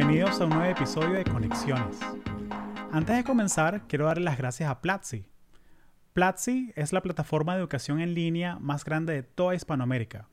[0.00, 2.00] bienvenidos a un nuevo episodio de Conexiones.
[2.90, 5.28] Antes de comenzar, quiero darle las gracias a Platzi.
[6.14, 10.26] Platzi es la plataforma de educación en línea más grande de toda Hispanoamérica.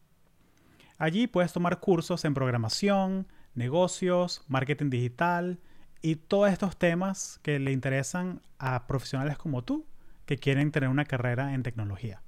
[0.97, 5.59] Allí puedes tomar cursos en programación, negocios, marketing digital
[6.01, 9.85] y todos estos temas que le interesan a profesionales como tú
[10.25, 12.21] que quieren tener una carrera en tecnología.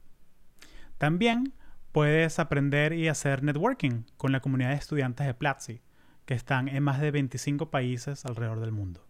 [0.97, 1.53] También
[1.93, 5.81] puedes aprender y hacer networking con la comunidad de estudiantes de Platzi,
[6.29, 9.03] que están en más de 25 países alrededor del mundo.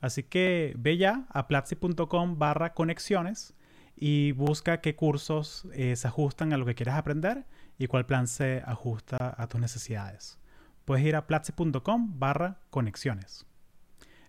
[0.00, 3.54] Así que ve ya a platzi.com barra conexiones
[3.96, 7.44] y busca qué cursos eh, se ajustan a lo que quieres aprender
[7.76, 10.38] y cuál plan se ajusta a tus necesidades.
[10.84, 13.48] Puedes ir a platzi.com barra conexiones.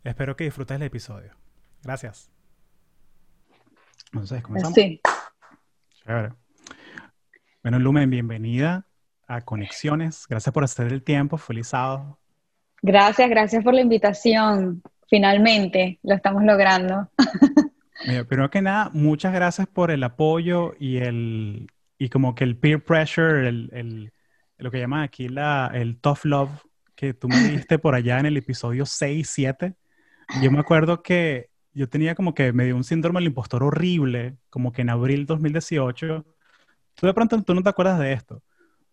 [0.04, 1.32] Espero que disfrutes el episodio.
[1.84, 2.32] Gracias.
[4.14, 4.74] Entonces, comenzamos.
[4.74, 5.00] Sí.
[6.04, 6.34] Chévere.
[7.62, 8.88] Bueno, Lumen, bienvenida
[9.28, 10.26] a Conexiones.
[10.28, 11.38] Gracias por hacer el tiempo.
[11.38, 12.18] Feliz sábado.
[12.82, 14.82] Gracias, gracias por la invitación.
[15.10, 17.10] Finalmente, lo estamos logrando.
[18.08, 22.58] Mira, primero que nada, muchas gracias por el apoyo y el y como que el
[22.58, 24.12] peer pressure, el, el
[24.58, 26.52] lo que llaman aquí la, el tough love
[26.96, 29.76] que tú me diste por allá en el episodio 6, 7.
[30.42, 34.38] Yo me acuerdo que yo tenía como que me dio un síndrome del impostor horrible,
[34.50, 36.26] como que en abril 2018
[36.96, 38.42] Tú de pronto tú no te acuerdas de esto,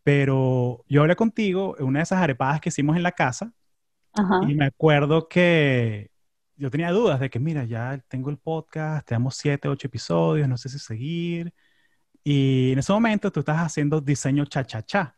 [0.03, 3.53] pero yo hablé contigo en una de esas arepadas que hicimos en la casa
[4.47, 6.11] y me acuerdo que
[6.56, 10.56] yo tenía dudas de que, mira, ya tengo el podcast, tenemos siete, ocho episodios, no
[10.56, 11.53] sé si seguir.
[12.23, 15.17] Y en ese momento tú estás haciendo diseño cha-cha-cha.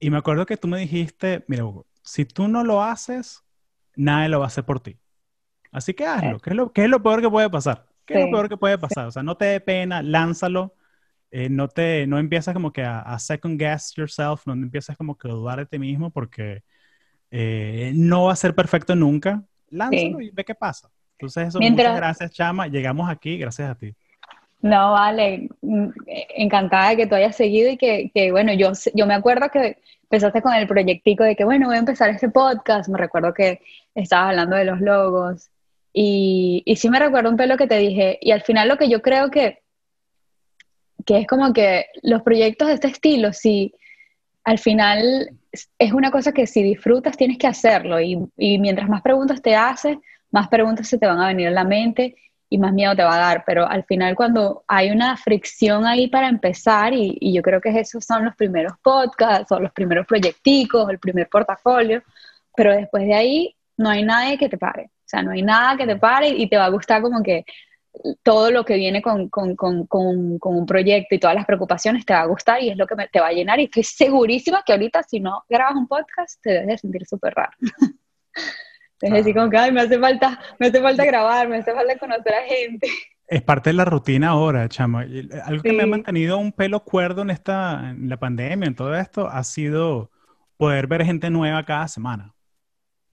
[0.00, 3.44] Y me acuerdo que tú me dijiste, mira, Hugo, si tú no lo haces,
[3.94, 4.98] nadie lo va a hacer por ti.
[5.70, 6.40] Así que hazlo.
[6.40, 7.86] ¿Qué es lo, qué es lo peor que puede pasar?
[8.04, 9.06] ¿Qué es lo peor que puede pasar?
[9.06, 10.74] O sea, no te dé pena, lánzalo.
[11.34, 15.28] Eh, no te, no empiezas como que a, second guess yourself, no empiezas como que
[15.28, 16.62] a dudar de ti mismo porque
[17.30, 19.42] eh, no va a ser perfecto nunca.
[19.70, 20.90] Lánzalo y ve qué pasa.
[21.12, 22.66] Entonces, eso, muchas gracias, Chama.
[22.66, 23.94] Llegamos aquí gracias a ti.
[24.60, 25.88] No, vale, mm,
[26.36, 29.78] encantada de que tú hayas seguido y que, que, bueno, yo, yo me acuerdo que
[30.02, 33.62] empezaste con el proyectico de que, bueno, voy a empezar este podcast, me recuerdo que
[33.94, 35.48] estabas hablando de los logos
[35.94, 38.90] y, y sí me recuerdo un pelo que te dije, y al final lo que
[38.90, 39.61] yo creo que,
[41.04, 43.74] que es como que los proyectos de este estilo, si
[44.44, 45.30] al final
[45.78, 49.98] es una cosa que si disfrutas tienes que hacerlo y, mientras más preguntas te haces,
[50.30, 52.16] más preguntas se te van a venir a la mente
[52.48, 56.08] y más miedo te va a dar, pero al final cuando hay una fricción ahí
[56.08, 60.88] para empezar, y, yo creo que esos son los primeros podcasts o los primeros proyecticos,
[60.90, 62.02] el primer portafolio,
[62.54, 65.76] pero después de ahí no hay nadie que te pare, o sea, no hay nada
[65.76, 67.44] que te pare y te va a gustar como que
[68.22, 72.62] todo lo que viene con, un proyecto y todas las preocupaciones te va a gustar
[72.62, 73.60] y es lo que te va a llenar.
[73.60, 77.34] Y estoy segurísima que ahorita, si no grabas un podcast, te debes de sentir súper
[77.34, 77.52] raro.
[79.00, 81.98] es decir, como que, ay, me hace falta, me hace falta grabar, me hace falta
[81.98, 82.88] conocer a gente.
[83.26, 85.06] Es parte de la rutina ahora, chama.
[85.44, 88.94] Algo que me ha mantenido un pelo cuerdo en esta, en la pandemia, en todo
[88.94, 90.10] esto, ha sido
[90.56, 92.34] poder ver gente nueva cada semana.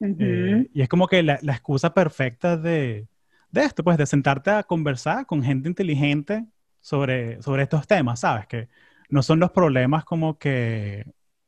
[0.02, 3.08] Eh, y es como que la excusa perfecta de,
[3.52, 6.46] de esto, pues de sentarte a conversar con gente inteligente
[6.80, 8.48] sobre, sobre estos temas, ¿sabes?
[8.48, 8.70] Que
[9.10, 11.06] no son los problemas como que,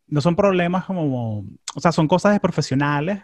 [0.08, 1.46] no son problemas como,
[1.76, 3.22] o sea, son cosas de profesionales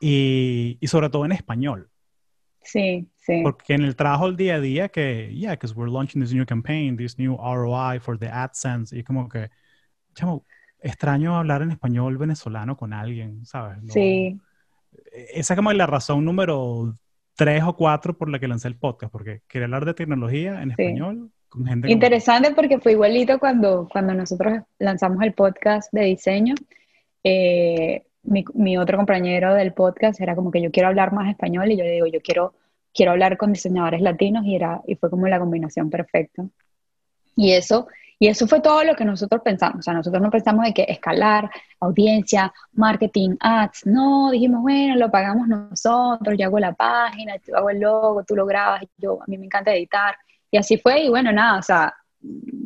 [0.00, 1.90] y, y sobre todo en español.
[2.62, 3.40] Sí, sí.
[3.42, 6.46] Porque en el trabajo el día a día que, yeah, because we're launching this new
[6.46, 9.50] campaign, this new ROI for the AdSense, y como que,
[10.14, 10.46] chamo,
[10.80, 13.78] extraño hablar en español venezolano con alguien, ¿sabes?
[13.88, 14.40] sí.
[15.12, 16.94] Esa es como la razón número
[17.34, 20.70] tres o cuatro por la que lancé el podcast, porque quería hablar de tecnología en
[20.70, 21.90] español con gente.
[21.90, 26.54] Interesante porque fue igualito cuando, cuando nosotros lanzamos el podcast de diseño.
[27.22, 31.70] Eh, mi, mi, otro compañero del podcast era como que yo quiero hablar más español
[31.70, 32.54] y yo le digo, yo quiero,
[32.92, 36.44] quiero hablar con diseñadores latinos y, era, y fue como la combinación perfecta.
[37.36, 37.88] Y eso
[38.18, 39.80] y eso fue todo lo que nosotros pensamos.
[39.80, 41.50] O sea, nosotros no pensamos de que escalar,
[41.80, 43.86] audiencia, marketing, ads.
[43.86, 48.36] No, dijimos, bueno, lo pagamos nosotros, yo hago la página, yo hago el logo, tú
[48.36, 50.16] lo grabas, yo, a mí me encanta editar.
[50.50, 51.94] Y así fue, y bueno, nada, o sea,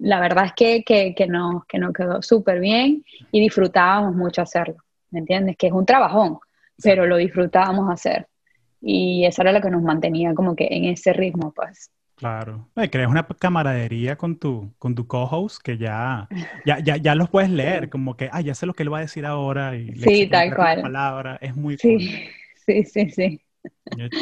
[0.02, 4.42] la verdad es que, que, que, nos, que nos quedó súper bien y disfrutábamos mucho
[4.42, 4.76] hacerlo,
[5.10, 5.56] ¿me entiendes?
[5.56, 6.38] Que es un trabajón,
[6.82, 8.28] pero lo disfrutábamos hacer.
[8.80, 11.90] Y eso era lo que nos mantenía como que en ese ritmo, pues.
[12.18, 12.68] Claro.
[12.90, 16.28] creas una camaradería con tu, con tu co-host que ya,
[16.66, 18.98] ya, ya, ya, los puedes leer, como que, ah, ya sé lo que él va
[18.98, 19.76] a decir ahora.
[19.76, 20.82] Y sí, tal cual.
[20.82, 21.38] Palabra.
[21.40, 22.28] Es muy sí,
[22.66, 23.40] sí, sí, sí.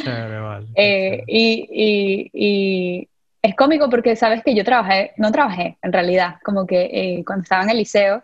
[0.05, 0.67] chévere, vale.
[0.75, 3.09] Eh, y, y, y,
[3.41, 7.45] es cómico porque sabes que yo trabajé, no trabajé en realidad, como que eh, cuando
[7.45, 8.23] estaba en el liceo,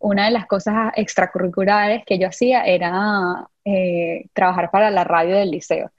[0.00, 5.52] una de las cosas extracurriculares que yo hacía era eh, trabajar para la radio del
[5.52, 5.92] liceo.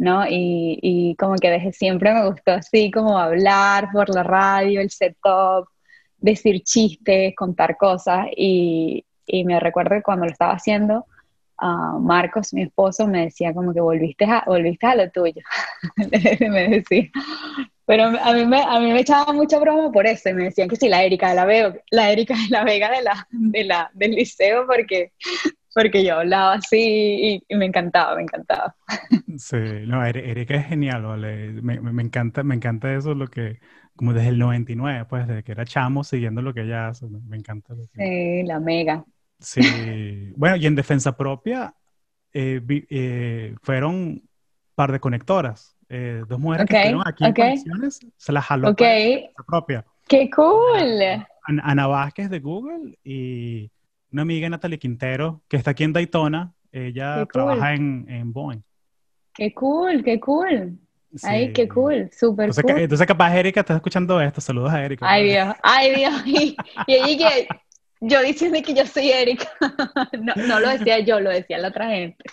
[0.00, 0.26] ¿No?
[0.26, 4.90] Y, y, como que desde siempre me gustó así como hablar por la radio, el
[4.90, 5.68] setup,
[6.16, 11.06] decir chistes, contar cosas y, y me recuerdo que cuando lo estaba haciendo,
[11.60, 15.42] uh, Marcos, mi esposo, me decía como que volviste a, volviste a lo tuyo,
[16.40, 17.10] me decía.
[17.84, 20.68] Pero a mí, me, a mí me echaba mucha broma por eso, y me decían
[20.68, 23.64] que sí, la Erika de la Vega, la Erika de la Vega de la, de
[23.64, 25.12] la, del liceo, porque
[25.74, 28.74] porque yo hablaba así y, me encantaba, me encantaba.
[29.36, 29.56] Sí,
[29.86, 31.52] no, Erika es genial, ¿vale?
[31.62, 33.60] Me, me, encanta, me encanta eso, lo que,
[33.94, 37.36] como desde el 99, pues, desde que era chamo, siguiendo lo que ella hace, me,
[37.36, 37.74] encanta.
[37.94, 39.04] Sí, la mega.
[39.38, 41.74] Sí, bueno, y en defensa propia,
[42.32, 44.28] eh, eh, fueron un
[44.74, 49.30] par de conectoras, eh, dos mujeres que estuvieron aquí en conexiones, se las jaló okay.
[49.36, 49.86] para propia.
[50.08, 51.02] ¡Qué cool!
[51.44, 53.70] Ana, Ana Vázquez de Google y
[54.12, 56.52] una amiga, Natalie Quintero, que está aquí en Daytona.
[56.72, 58.62] Ella trabaja en, en, Boeing.
[59.34, 60.78] ¡Qué cool, qué cool!
[61.24, 62.80] Ay, qué cool, súper entonces, cool.
[62.80, 64.40] Entonces, capaz Erika está escuchando esto.
[64.40, 65.10] Saludos a Erika.
[65.10, 66.14] Ay, Dios, ay, Dios.
[66.26, 67.48] Y, y que
[68.00, 69.48] yo diciendo que yo soy Erika.
[70.20, 72.24] No, no, lo decía yo, lo decía la otra gente.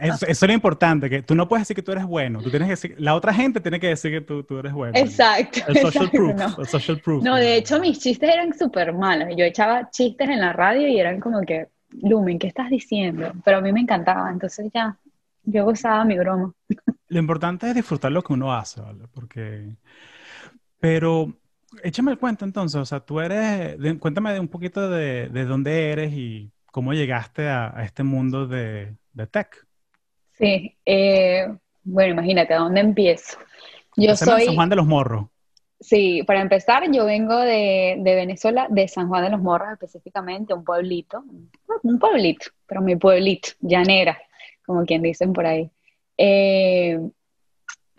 [0.00, 2.40] Eso, eso, es lo importante, que tú no puedes decir que tú eres bueno.
[2.40, 4.92] Tú tienes que decir, la otra gente tiene que decir que tú, tú eres bueno.
[4.96, 5.60] Exacto.
[5.68, 6.34] El social exacto, proof.
[6.36, 6.56] No.
[6.58, 7.24] El social proof.
[7.24, 9.28] no, de hecho, mis chistes eran súper malos.
[9.36, 11.68] Yo echaba chistes en la radio y eran como que,
[12.02, 13.32] Lumen, ¿qué estás diciendo?
[13.44, 14.30] Pero a mí me encantaba.
[14.30, 14.96] Entonces ya,
[15.44, 16.52] yo gozaba mi broma.
[17.08, 19.04] Lo importante es disfrutar lo que uno hace, ¿vale?
[19.12, 19.68] Porque...
[20.80, 21.34] Pero
[21.82, 25.44] échame el cuento entonces, o sea, tú eres, de, cuéntame de un poquito de, de,
[25.44, 29.66] dónde eres y cómo llegaste a, a este mundo de, de, tech.
[30.32, 31.48] Sí, eh,
[31.84, 33.38] bueno, imagínate, ¿a dónde empiezo?
[33.96, 34.44] Yo Haceme soy...
[34.46, 35.26] San Juan de los Morros.
[35.80, 40.52] Sí, para empezar, yo vengo de, de, Venezuela, de San Juan de los Morros específicamente,
[40.52, 41.22] un pueblito,
[41.82, 44.18] un pueblito, pero mi pueblito, llanera,
[44.66, 45.70] como quien dicen por ahí.
[46.16, 46.98] Eh,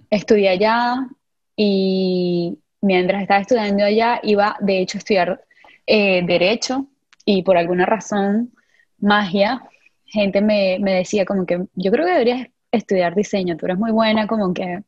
[0.10, 1.08] estudié allá
[1.56, 5.44] y mientras estaba estudiando allá, iba de hecho a estudiar
[5.86, 6.88] eh, Derecho
[7.26, 8.54] y por alguna razón,
[9.00, 9.62] magia,
[10.06, 13.92] gente me, me, decía como que yo creo que deberías estudiar diseño, tú eres muy
[13.92, 14.84] buena como que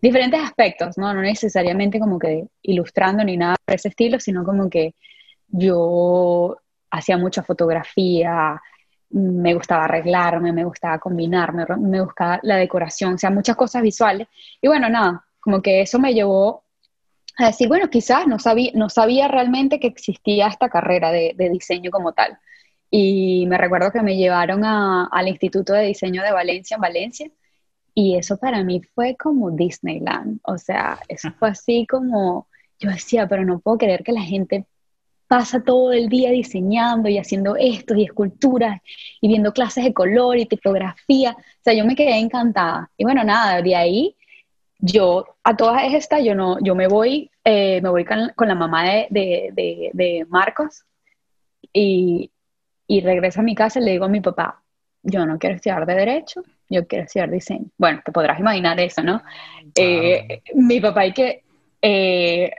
[0.00, 1.12] diferentes aspectos, ¿no?
[1.14, 4.94] No necesariamente como que ilustrando ni nada por ese estilo, sino como que
[5.48, 6.56] yo
[6.90, 8.60] hacía mucha fotografía,
[9.10, 14.28] me gustaba arreglarme, me gustaba combinarme, me gustaba la decoración, o sea, muchas cosas visuales.
[14.60, 16.64] Y bueno, nada, como que eso me llevó
[17.36, 21.90] a decir, bueno, quizás no sabía, no sabía realmente que existía esta carrera de, diseño
[21.90, 22.38] como tal.
[22.90, 27.30] Y me recuerdo que me llevaron a, al Instituto de Diseño de Valencia, en Valencia,
[27.94, 30.40] y eso para mí fue como Disneyland.
[30.44, 32.48] O sea, eso fue así como,
[32.78, 34.66] yo decía, pero no puedo creer que la gente
[35.28, 38.80] pasa todo el día diseñando y haciendo esto y esculturas
[39.20, 41.32] y viendo clases de color y tipografía.
[41.32, 42.90] O sea, yo me quedé encantada.
[42.96, 44.16] Y bueno, nada, de ahí
[44.78, 48.54] yo a todas estas, yo no, yo me voy, eh, me voy con, con, la
[48.54, 50.84] mamá de, de, de, de Marcos
[51.72, 52.30] y,
[52.86, 54.62] y, regreso a mi casa y le digo a mi papá,
[55.02, 57.66] yo no quiero estudiar de derecho, yo quiero estudiar diseño.
[57.78, 59.14] Bueno, te podrás imaginar eso, ¿no?
[59.14, 59.72] Wow.
[59.76, 61.44] Eh, mi papá y que,
[61.80, 62.50] eh,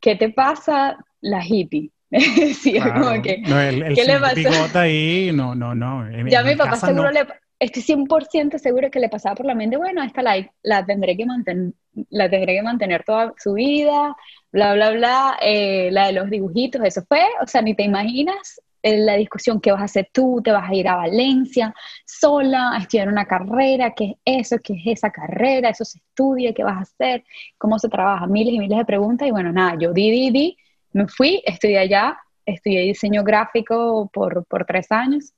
[0.00, 1.90] ¿qué te pasa la hippie?
[2.54, 3.00] sí, claro.
[3.02, 4.80] como que, no, el, el ¿qué le pasa?
[4.80, 6.08] ahí, no, no, no.
[6.08, 7.10] En, ya en mi papá seguro no.
[7.10, 7.26] le
[7.60, 11.26] estoy 100% seguro que le pasaba por la mente, bueno, esta la, la, tendré, que
[11.26, 11.74] mantener,
[12.08, 14.16] la tendré que mantener toda su vida,
[14.50, 18.60] bla, bla, bla, eh, la de los dibujitos, eso fue, o sea, ni te imaginas
[18.82, 21.74] eh, la discusión que vas a hacer tú, te vas a ir a Valencia
[22.06, 26.54] sola a estudiar una carrera, qué es eso, qué es esa carrera, eso se estudia,
[26.54, 27.24] qué vas a hacer,
[27.58, 30.56] cómo se trabaja, miles y miles de preguntas, y bueno, nada, yo di, di, di,
[30.92, 35.34] me fui, estudié allá, estudié diseño gráfico por, por tres años,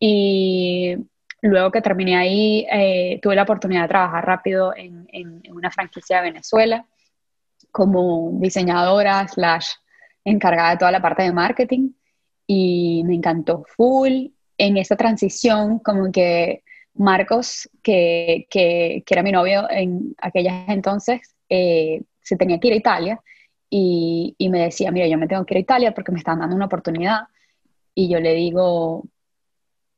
[0.00, 0.96] y
[1.46, 6.30] Luego que terminé ahí, eh, tuve la oportunidad de trabajar rápido en, una franquicia de
[6.30, 6.86] Venezuela
[7.70, 9.66] como diseñadora slash
[10.24, 11.90] encargada de toda la parte de marketing
[12.46, 14.28] y me encantó full.
[14.56, 16.62] En esa transición como que
[16.94, 22.72] Marcos, que, que, que era mi novio en aquellas entonces, eh, se tenía que ir
[22.72, 23.20] a Italia
[23.68, 26.38] y, y me decía, mira, yo me tengo que ir a Italia porque me están
[26.38, 27.24] dando una oportunidad
[27.94, 29.04] y yo le digo,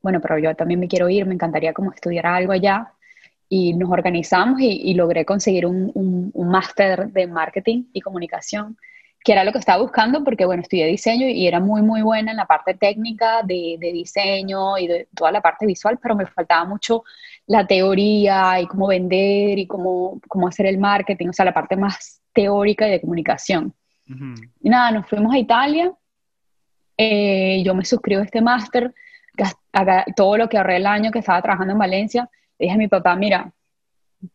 [0.06, 2.92] bueno, pero yo también me quiero ir, me encantaría como estudiar algo allá.
[3.48, 8.76] Y nos organizamos y, y logré conseguir un, un, un máster de marketing y comunicación,
[9.24, 12.30] que era lo que estaba buscando porque, bueno, estudié diseño y era muy, muy buena
[12.30, 16.26] en la parte técnica de, de diseño y de toda la parte visual, pero me
[16.26, 17.02] faltaba mucho
[17.48, 21.74] la teoría y cómo vender y cómo, cómo hacer el marketing, o sea, la parte
[21.76, 23.74] más teórica y de comunicación.
[24.08, 24.50] Uh -huh.
[24.62, 25.92] Y nada, nos fuimos a Italia
[26.96, 28.94] eh, yo me suscribo a este máster,
[30.14, 32.88] todo lo que ahorré el año que estaba trabajando en Valencia, le dije a mi
[32.88, 33.52] papá, mira,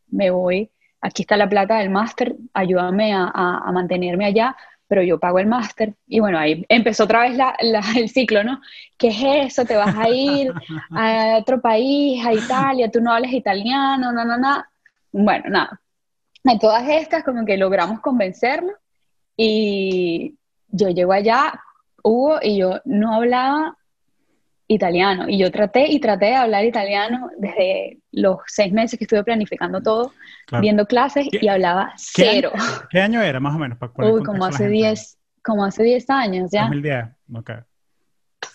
[0.10, 0.70] me voy,
[1.02, 4.56] aquí está la plata del máster, ayúdame a, a, mantenerme allá,
[4.88, 5.96] pero yo pago el máster.
[6.08, 7.56] Y bueno, ahí empezó otra vez la,
[7.98, 8.62] el ciclo, ¿no?
[8.98, 9.66] ¿Qué es eso?
[9.66, 10.54] ¿Te vas a ir
[10.92, 12.92] a otro país, a Italia?
[12.92, 14.12] ¿Tú no hablas italiano?
[14.12, 14.64] No, no, no.
[15.12, 15.82] Bueno, nada.
[16.44, 18.74] En todas estas como que logramos convencerlo
[19.38, 20.36] y
[20.68, 21.60] yo llego allá,
[22.04, 23.78] Hugo, y yo no hablaba
[24.74, 25.26] italiano.
[25.28, 29.82] Y yo traté y traté de hablar italiano desde los seis meses que estuve planificando
[29.82, 30.14] todo,
[30.62, 32.52] viendo clases y hablaba cero.
[32.90, 33.78] ¿qué año, era más o menos?
[33.98, 36.64] Uy, como hace, diez, como hace 10 años ya.
[36.64, 37.52] 2010, ok.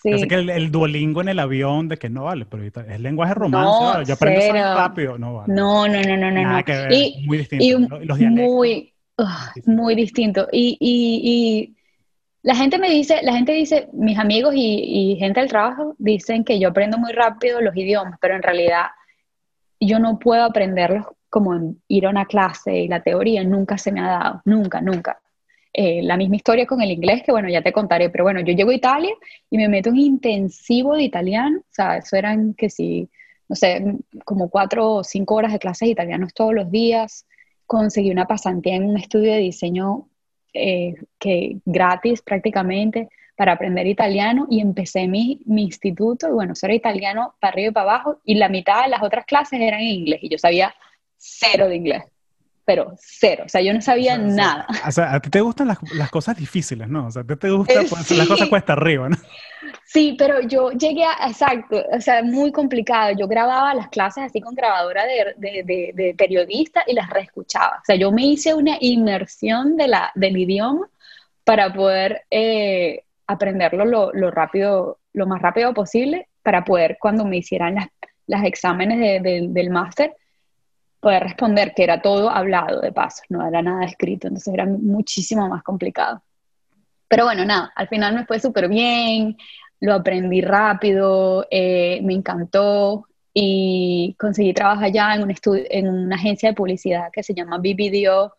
[0.02, 0.26] Sí.
[0.26, 4.02] que el, Duolingo en el avión de que no vale, pero es lenguaje romance, no,
[4.02, 5.54] ya aprendes rápido, no vale.
[5.54, 6.62] No, no, no, no, no.
[6.90, 8.00] y, muy distinto.
[8.00, 8.92] los muy,
[9.66, 10.48] muy distinto.
[10.50, 11.75] Y, y, y
[12.46, 16.60] la gente me dice, la gente dice, mis amigos y, gente del trabajo dicen que
[16.60, 18.84] yo aprendo muy rápido los idiomas, pero en realidad
[19.80, 23.98] yo no puedo aprenderlos como ir a una clase y la teoría nunca se me
[23.98, 25.20] ha dado, nunca, nunca.
[25.72, 28.52] Eh, la misma historia con el inglés, que bueno, ya te contaré, pero bueno, yo
[28.52, 29.14] llego a Italia
[29.50, 33.10] y me meto en intensivo de italiano, o sea, eso eran que si,
[33.48, 37.26] no sé, como cuatro o cinco horas de clases de italianos todos los días,
[37.66, 40.06] conseguí una pasantía en un estudio de diseño
[40.56, 46.66] eh, que gratis prácticamente para aprender italiano y empecé mi, mi instituto y bueno, eso
[46.66, 49.80] era italiano para arriba y para abajo y la mitad de las otras clases eran
[49.80, 50.74] en inglés y yo sabía
[51.16, 52.04] cero de inglés,
[52.66, 54.66] pero cero, o sea, yo no sabía nada.
[54.84, 57.06] O sea, a ti te gustan las, las, cosas difíciles, ¿no?
[57.06, 59.16] O sea, a ti te gusta eh, pues, las cosas cuesta arriba, ¿no?
[59.84, 63.12] Sí, pero yo llegué a, exacto, o sea, muy complicado.
[63.16, 67.76] Yo grababa las clases así con grabadora de, de, de, periodista y las reescuchaba.
[67.76, 70.88] O sea, yo me hice una inmersión de la, del idioma
[71.44, 77.36] para poder eh, aprenderlo lo, lo, rápido, lo más rápido posible, para poder cuando me
[77.36, 77.86] hicieran las,
[78.26, 80.16] las exámenes del máster,
[81.00, 85.48] poder responder, que era todo hablado de paso, no era nada escrito, entonces era muchísimo
[85.48, 86.22] más complicado.
[87.08, 89.36] Pero bueno, nada, al final me fue súper bien,
[89.80, 95.34] lo aprendí rápido, eh, me encantó y conseguí trabajar allá en, un
[95.70, 98.34] en una agencia de publicidad que se llama BBDO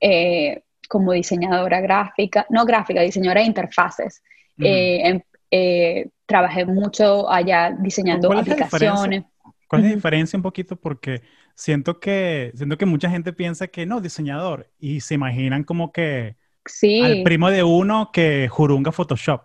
[0.00, 4.22] eh, como diseñadora gráfica, no gráfica, diseñadora de interfaces.
[4.58, 5.20] Eh,
[5.50, 9.24] em, trabajé mucho allá diseñando aplicaciones.
[9.68, 10.76] ¿Cuál es la diferencia un poquito?
[10.76, 11.22] Porque
[11.56, 16.36] siento que, siento que mucha gente piensa que no, diseñador, y se imaginan como que
[16.64, 17.00] sí.
[17.00, 19.42] al primo de uno que jurunga Photoshop.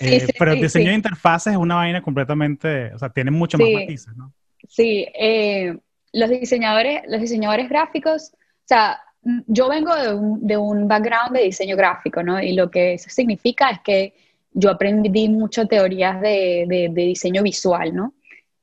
[0.00, 3.68] Eh, pero el diseño de interfaces es una vaina completamente, o sea, tiene mucho más
[3.70, 4.32] matices, ¿no?
[4.68, 5.76] Sí, eh,
[6.12, 8.98] los diseñadores, los diseñadores gráficos, o sea,
[9.46, 12.42] yo vengo de un, de un, background de diseño gráfico, ¿no?
[12.42, 14.14] Y lo que eso significa es que
[14.52, 18.14] yo aprendí mucho teorías de, de, diseño visual, ¿no?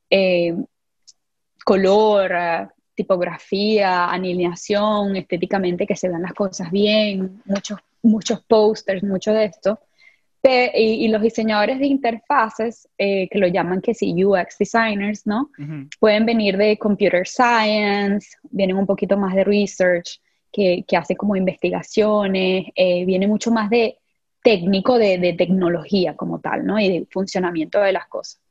[0.10, 0.56] Eh,
[1.63, 9.46] color, tipografía, alineación, estéticamente que se vean las cosas bien, muchos, muchos posters, mucho de
[9.46, 9.80] esto
[10.44, 15.51] y, los diseñadores de interfaces, eh, que lo llaman que sí, UX designers, ¿no?
[16.00, 20.20] Pueden venir de computer science, vienen un poquito más de research,
[20.51, 23.98] que, que hace como investigaciones, eh, viene mucho más de
[24.44, 26.80] técnico de, de, tecnología como tal, ¿no?
[26.80, 28.41] Y de funcionamiento de las cosas.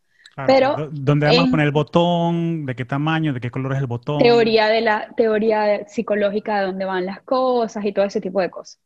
[0.46, 2.64] Pero, ¿Dónde vamos a poner el botón?
[2.64, 3.32] ¿De qué tamaño?
[3.32, 4.18] ¿De qué color es el botón?
[4.18, 8.50] Teoría de la teoría psicológica de dónde van las cosas y todo ese tipo de
[8.50, 8.78] cosas.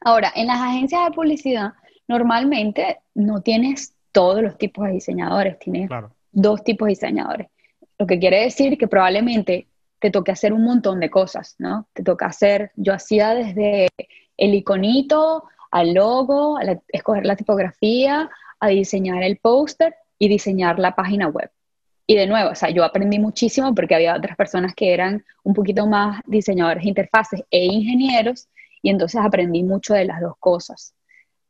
[0.00, 1.74] Ahora, en las agencias de publicidad,
[2.08, 5.88] normalmente no tienes todos los tipos de diseñadores, tienes
[6.32, 7.48] dos tipos de diseñadores.
[7.98, 9.68] Lo que quiere decir que probablemente
[10.00, 11.86] te toque hacer un montón de cosas, ¿no?
[11.92, 13.88] Te toca hacer, yo hacía desde
[14.36, 20.94] el iconito al logo, a escoger la tipografía, a diseñar el póster y diseñar la
[20.94, 21.50] página web.
[22.06, 25.52] Y de nuevo, o sea, yo aprendí muchísimo porque había otras personas que eran un
[25.52, 28.46] poquito más diseñadores de interfaces e ingenieros,
[28.82, 30.94] y entonces aprendí mucho de las dos cosas.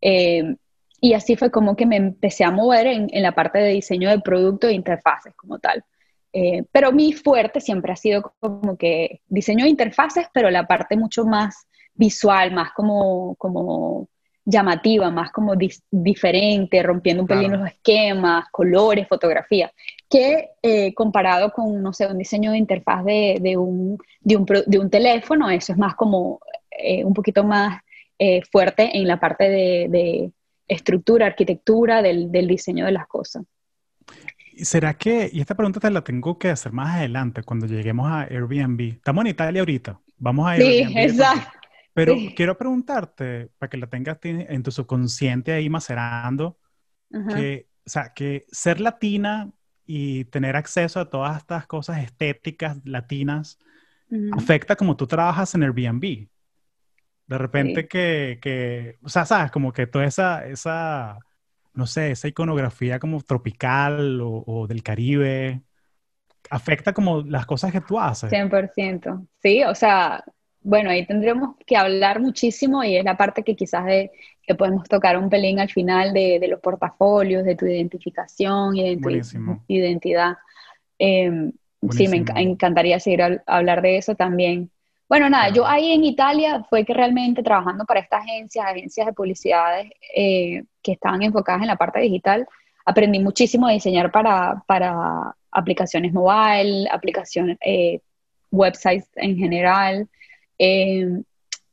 [0.00, 0.56] Eh,
[1.02, 4.20] y así fue como que me empecé a mover en, la parte de diseño de
[4.20, 5.84] producto e interfaces como tal.
[6.32, 10.96] Eh, pero mi fuerte siempre ha sido como que diseño de interfaces, pero la parte
[10.96, 14.08] mucho más visual, más como, como
[14.44, 15.54] llamativa, más como
[15.90, 19.72] diferente, rompiendo un pelín los esquemas, colores, fotografía,
[20.10, 24.46] que eh, comparado con, no sé, un diseño de interfaz de, de, un, de, un,
[24.66, 26.40] de un, teléfono, eso es más como
[27.04, 27.80] un poquito más
[28.24, 30.30] eh, fuerte en la parte de,
[30.68, 33.42] estructura, arquitectura del, diseño de las cosas.
[34.58, 38.22] ¿Será que, y esta pregunta te la tengo que hacer más adelante, cuando lleguemos a
[38.22, 38.80] Airbnb?
[38.92, 40.88] Estamos en Italia ahorita, vamos a Airbnb.
[40.88, 41.58] Sí, exacto.
[41.94, 46.58] Pero quiero preguntarte, para que la tengas en tu subconsciente ahí macerando,
[47.28, 49.50] que, o sea, que ser latina
[49.84, 53.58] y tener acceso a todas estas cosas estéticas latinas
[54.32, 56.28] afecta como tú trabajas en Airbnb.
[57.26, 61.18] De repente que, que, o sea, sabes, como que toda esa, esa,
[61.74, 65.62] no sé, esa iconografía como tropical o, o del Caribe,
[66.50, 68.30] afecta como las cosas que tú haces.
[68.30, 69.26] 100%.
[69.42, 70.24] Sí, o sea,
[70.62, 74.10] bueno, ahí tendremos que hablar muchísimo y es la parte que quizás de,
[74.46, 78.76] que podemos tocar un pelín al final de, de los portafolios, de tu identificación,
[79.68, 80.36] identidad.
[80.98, 81.52] Eh,
[81.90, 84.70] sí, me encantaría seguir a, hablar de eso también.
[85.08, 89.12] Bueno, nada, yo ahí en Italia fue que realmente trabajando para estas agencias, agencias de
[89.12, 92.46] publicidades eh, que estaban enfocadas en la parte digital,
[92.84, 98.00] aprendí muchísimo a diseñar para, para aplicaciones mobile, aplicaciones, eh,
[98.50, 100.08] websites en general.
[100.64, 101.22] Eh,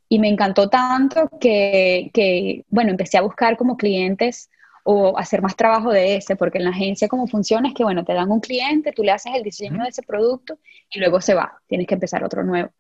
[0.10, 4.50] y me encantó tanto que, que, bueno, empecé a buscar como clientes
[4.84, 8.04] o hacer más trabajo de ese, porque en la agencia como funciona es que, bueno,
[8.04, 10.58] te dan un cliente, tú le haces el diseño de ese producto
[10.90, 12.72] y luego se va, tienes que empezar otro nuevo.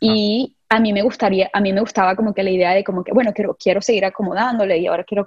[0.00, 3.04] Y a mí me gustaría, a mí me gustaba como que la idea de como
[3.04, 5.26] que, bueno, quiero, quiero seguir acomodándole y ahora quiero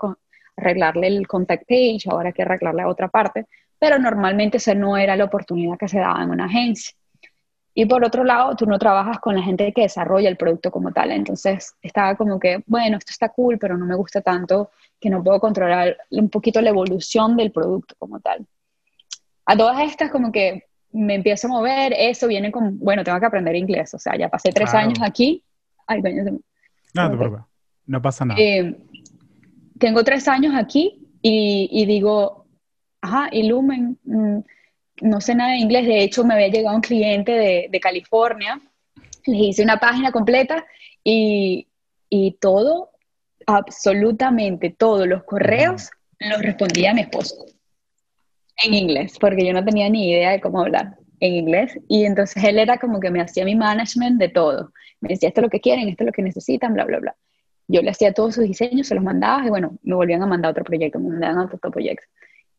[0.57, 3.45] arreglarle el contact page, ahora quiero arreglarle a otra parte,
[3.77, 6.95] pero normalmente esa no era la oportunidad que se daba en una agencia.
[7.73, 10.91] Y por otro lado, tú no trabajas con la gente que desarrolla el producto como
[10.91, 11.11] tal.
[11.11, 15.23] Entonces estaba como que, bueno, esto está cool, pero no me gusta tanto que no
[15.23, 18.45] puedo controlar un poquito la evolución del producto como tal.
[19.45, 23.25] A todas estas como que me empiezo a mover, eso viene con, bueno, tengo que
[23.25, 23.93] aprender inglés.
[23.93, 25.43] O sea, ya pasé tres años aquí.
[25.87, 26.23] Ay, coño,
[26.93, 27.47] no,
[27.85, 28.39] no pasa nada.
[28.39, 28.77] Eh,
[29.79, 32.45] tengo tres años aquí y, y digo,
[33.01, 34.39] ajá, Illumen, mm,
[35.01, 38.62] no sé nada de inglés, de hecho me había llegado un cliente de, de California,
[39.25, 40.65] les hice una página completa
[41.03, 41.67] y,
[42.10, 42.91] y todo,
[43.46, 45.89] absolutamente todos los correos
[46.20, 47.46] los respondía mi esposo
[48.63, 51.79] en inglés, porque yo no tenía ni idea de cómo hablar en inglés.
[51.87, 54.72] Y entonces él era como que me hacía mi management de todo.
[55.00, 57.16] Me decía, esto es lo que quieren, esto es lo que necesitan, bla, bla, bla.
[57.68, 60.51] Yo le hacía todos sus diseños, se los mandaba y bueno, me volvían a mandar
[60.51, 62.05] otro proyecto, me mandaban otro, otro proyecto.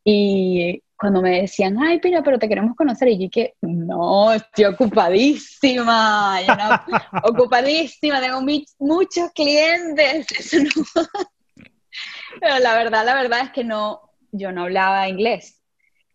[0.04, 4.66] Y cuando me decían, ay, Pina, pero te queremos conocer, y yo que, no, estoy
[4.66, 6.38] ocupadísima,
[7.24, 8.40] ocupadísima, tengo
[8.78, 10.28] muchos clientes.
[12.40, 15.60] pero la verdad, la verdad es que no, yo no hablaba inglés.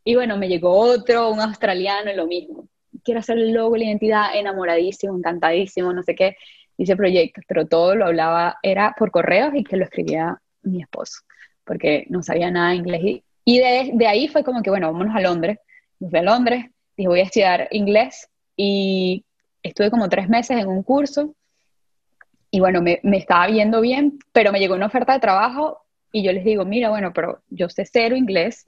[0.05, 2.69] Y bueno, me llegó otro, un australiano, y lo mismo.
[3.03, 6.37] Quiero hacer el logo, la identidad, enamoradísimo, encantadísimo, no sé qué.
[6.77, 11.23] Hice proyectos, pero todo lo hablaba, era por correos y que lo escribía mi esposo,
[11.65, 13.01] porque no sabía nada de inglés.
[13.03, 15.57] Y y de, ahí fue como que, bueno, vámonos a Londres.
[16.01, 16.65] Me fui a Londres,
[16.97, 19.23] dije, voy a estudiar inglés y
[19.63, 21.33] estuve como tres meses en un curso
[22.51, 25.79] y bueno, me, me, estaba viendo bien, pero me llegó una oferta de trabajo
[26.11, 28.65] y yo les digo, mira, bueno, pero yo sé cero inglés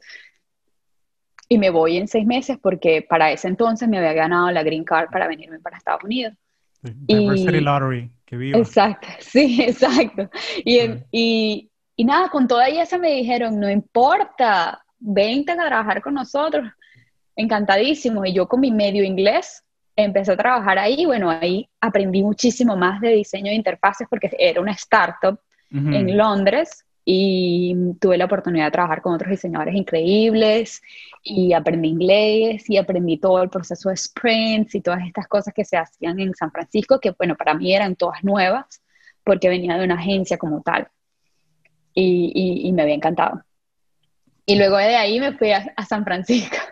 [1.49, 4.85] y me voy en seis meses porque para ese entonces me había ganado la green
[4.85, 6.35] card para venirme para Estados Unidos.
[6.83, 8.57] Diversity Lottery, que viva.
[8.57, 10.29] Exacto, sí, exacto.
[10.63, 10.79] Y,
[11.11, 11.68] y,
[11.99, 16.65] y nada, con toda esa me dijeron, no importa, vente a trabajar con nosotros,
[17.35, 18.25] encantadísimo.
[18.25, 19.65] Y yo con mi medio inglés
[19.97, 24.61] empecé a trabajar ahí, bueno, ahí aprendí muchísimo más de diseño de interfaces porque era
[24.61, 30.81] una startup en Londres y tuve la oportunidad de trabajar con otros diseñadores increíbles
[31.21, 35.65] y aprendí inglés y aprendí todo el proceso de sprints y todas estas cosas que
[35.65, 38.81] se hacían en San Francisco, que bueno, para mí eran todas nuevas
[39.25, 40.87] porque venía de una agencia como tal
[41.99, 43.43] y, me había encantado.
[44.45, 46.57] Y luego de ahí me fui a, San Francisco.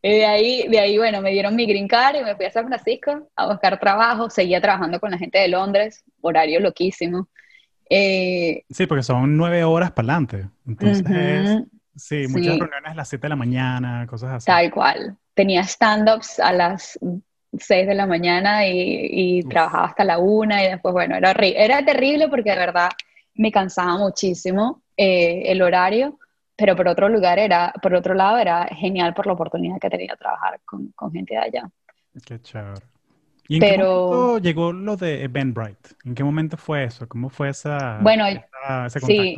[0.00, 2.52] Y de ahí, de ahí, bueno, me dieron mi green card y me fui a
[2.52, 4.30] San Francisco a buscar trabajo.
[4.30, 7.28] Seguía trabajando con la gente de Londres, horario loquísimo.
[7.90, 10.48] Eh, sí, porque son nueve horas para adelante.
[10.68, 11.64] Entonces,
[11.96, 14.46] sí, muchas reuniones a las siete de la mañana, cosas así.
[14.46, 15.16] Tal cual.
[15.34, 16.96] Tenía stand-ups a las
[17.58, 21.84] seis de la mañana y, y trabajaba hasta la una y después, bueno, era, era
[21.84, 22.90] terrible porque de verdad
[23.38, 26.18] me cansaba muchísimo eh, el horario,
[26.56, 30.12] pero por otro lugar era, por otro lado era genial por la oportunidad que tenía
[30.12, 31.70] de trabajar con, con gente de allá.
[32.26, 32.82] Qué chévere.
[33.48, 35.90] ¿Y en qué momento llegó lo de Eventbrite?
[36.04, 37.08] ¿En qué momento fue eso?
[37.08, 39.06] ¿Cómo fue esa, bueno, ese contacto?
[39.06, 39.36] Sí,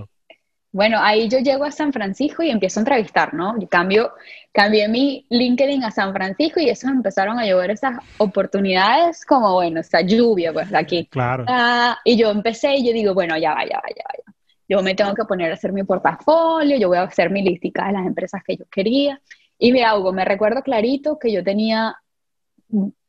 [0.72, 3.58] bueno, ahí yo llego a San Francisco y empiezo a entrevistar, ¿no?
[3.58, 4.12] Yo cambio,
[4.52, 9.80] cambié mi LinkedIn a San Francisco y eso empezaron a llover esas oportunidades como, bueno,
[9.80, 11.06] esa lluvia, pues, aquí.
[11.06, 11.44] Claro.
[11.48, 14.34] Ah, y yo empecé y yo digo, bueno, ya va, ya va, ya va,
[14.68, 17.86] Yo me tengo que poner a hacer mi portafolio, yo voy a hacer mi listica
[17.86, 19.20] de las empresas que yo quería.
[19.58, 21.96] Y mira, Hugo, me recuerdo clarito que yo tenía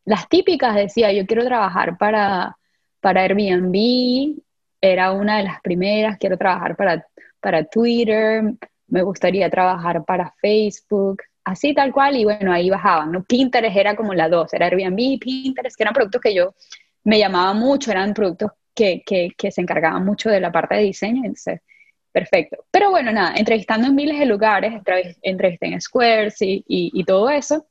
[0.06, 2.58] las típicas, decía, yo quiero trabajar para,
[3.00, 4.42] para Airbnb,
[4.82, 7.06] era una de las primeras, quiero trabajar para
[7.42, 8.44] para Twitter,
[8.88, 13.24] me gustaría trabajar para Facebook, así tal cual, y bueno, ahí bajaban, ¿no?
[13.24, 16.54] Pinterest era como la dos, era Airbnb, Pinterest, que eran productos que yo
[17.04, 21.22] me llamaba mucho, eran productos que, que, se encargaban mucho de la parte de diseño,
[21.24, 21.62] entonces,
[22.12, 22.66] perfecto.
[22.72, 24.74] Pero bueno, nada, entrevistando en miles de lugares,
[25.22, 27.66] entrevisté en Squares y, y, todo eso,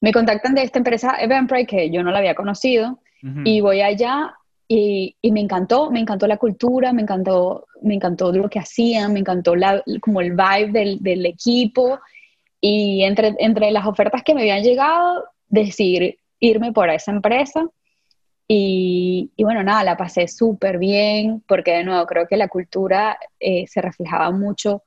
[0.00, 3.00] me contactan de esta empresa Eventbrite que yo no la había conocido,
[3.44, 4.37] y voy allá
[4.68, 9.14] y, y, me encantó, me encantó la cultura, me encantó, me encantó lo que hacían,
[9.14, 11.98] me encantó la, como el vibe del, del equipo,
[12.60, 17.66] y entre, entre las ofertas que me habían llegado, decidir irme por esa empresa.
[18.46, 23.18] Y, y bueno, nada, la pasé súper bien, porque de nuevo creo que la cultura
[23.40, 24.82] eh, se reflejaba mucho,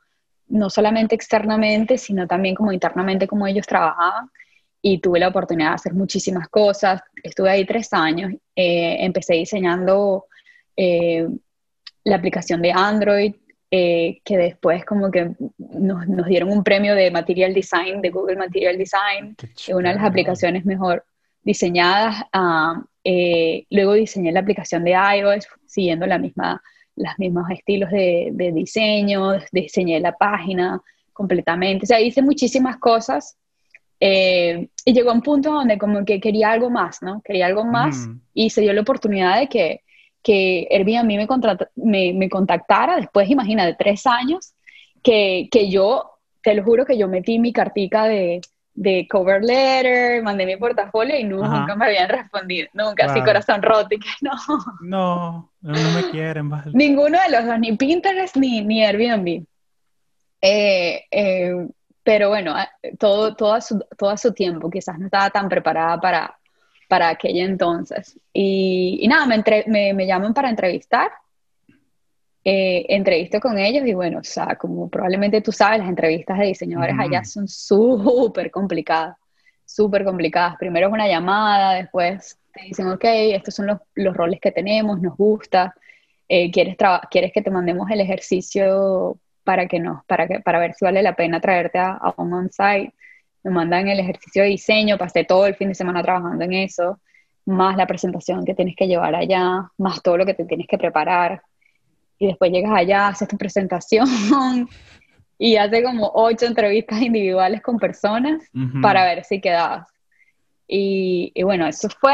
[0.48, 4.30] no solamente externamente, sino también como internamente, como ellos trabajaban.
[4.82, 7.02] Y tuve la oportunidad de hacer muchísimas cosas.
[7.22, 10.26] Estuve ahí tres años, eh, empecé diseñando
[10.76, 11.28] eh,
[12.04, 13.36] la aplicación de Android,
[13.70, 18.36] eh, que después como que nos, nos, dieron un premio de Material Design, de Google
[18.36, 19.36] Material Design,
[19.74, 21.06] una de las aplicaciones mejor
[21.44, 22.24] diseñadas.
[22.34, 22.84] Ah,
[23.70, 26.62] luego diseñé la aplicación de iOS siguiendo la misma,
[26.96, 30.82] los mismos estilos de, de, diseño, diseñé la página
[31.14, 33.38] completamente, o sea, hice muchísimas cosas
[34.02, 37.22] eh, y llegó a un punto donde como que quería algo más, ¿no?
[37.24, 39.82] Quería algo más y se dio la oportunidad de que
[40.24, 41.28] que Airbnb me,
[41.76, 44.54] me, me contactara después, imagina, de tres años,
[45.02, 46.12] que, que, yo,
[46.44, 48.42] te lo juro que yo metí mi cartica de,
[48.74, 53.96] de cover letter, mandé mi portafolio y nunca me habían respondido, nunca, así corazón roto
[53.96, 54.32] y que no.
[54.82, 56.72] No, no me quieren, vale.
[56.74, 59.44] Ninguno de los dos, ni Pinterest ni, ni Airbnb.
[60.44, 61.68] Eh, eh,
[62.04, 62.56] pero bueno,
[63.00, 66.40] todo, todo, a su, todo su tiempo, quizás no estaba tan preparada para,
[66.88, 68.20] para aquella entonces.
[68.34, 71.12] Y, nada, me, me, me, llaman para entrevistar.
[72.44, 76.48] Eh, entrevisto con ellos y bueno, o sea, como probablemente tú sabes, las entrevistas de
[76.48, 79.16] diseñadores allá son súper complicadas,
[79.64, 80.56] súper complicadas.
[80.58, 85.00] Primero es una llamada, después te dicen, ok, estos son los, los roles que tenemos,
[85.00, 85.76] nos gusta,
[86.28, 86.78] eh, ¿quieres,
[87.12, 91.02] ¿quieres que te mandemos el ejercicio para, que nos, para, que, para ver si vale
[91.02, 92.94] la pena traerte a, a un on-site?
[93.44, 97.00] me mandan el ejercicio de diseño, pasé todo el fin de semana trabajando en eso,
[97.46, 100.78] más la presentación que tienes que llevar allá, más todo lo que te tienes que
[100.78, 101.42] preparar.
[102.20, 104.08] Y después llegas allá, haces tu presentación
[105.40, 108.44] y haces como ocho entrevistas individuales con personas
[108.82, 109.88] para ver si quedabas.
[110.68, 112.14] Y, bueno, eso fue,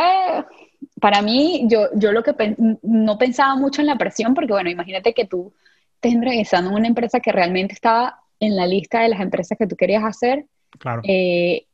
[1.00, 5.14] para mí, yo, yo lo que no pensaba mucho en la presión, porque bueno, imagínate
[5.14, 5.54] que tú
[5.98, 9.68] estés entrevistando en una empresa que realmente estaba en la lista de las empresas que
[9.68, 10.46] tú querías hacer
[10.78, 11.02] Claro.
[11.06, 11.66] Eh,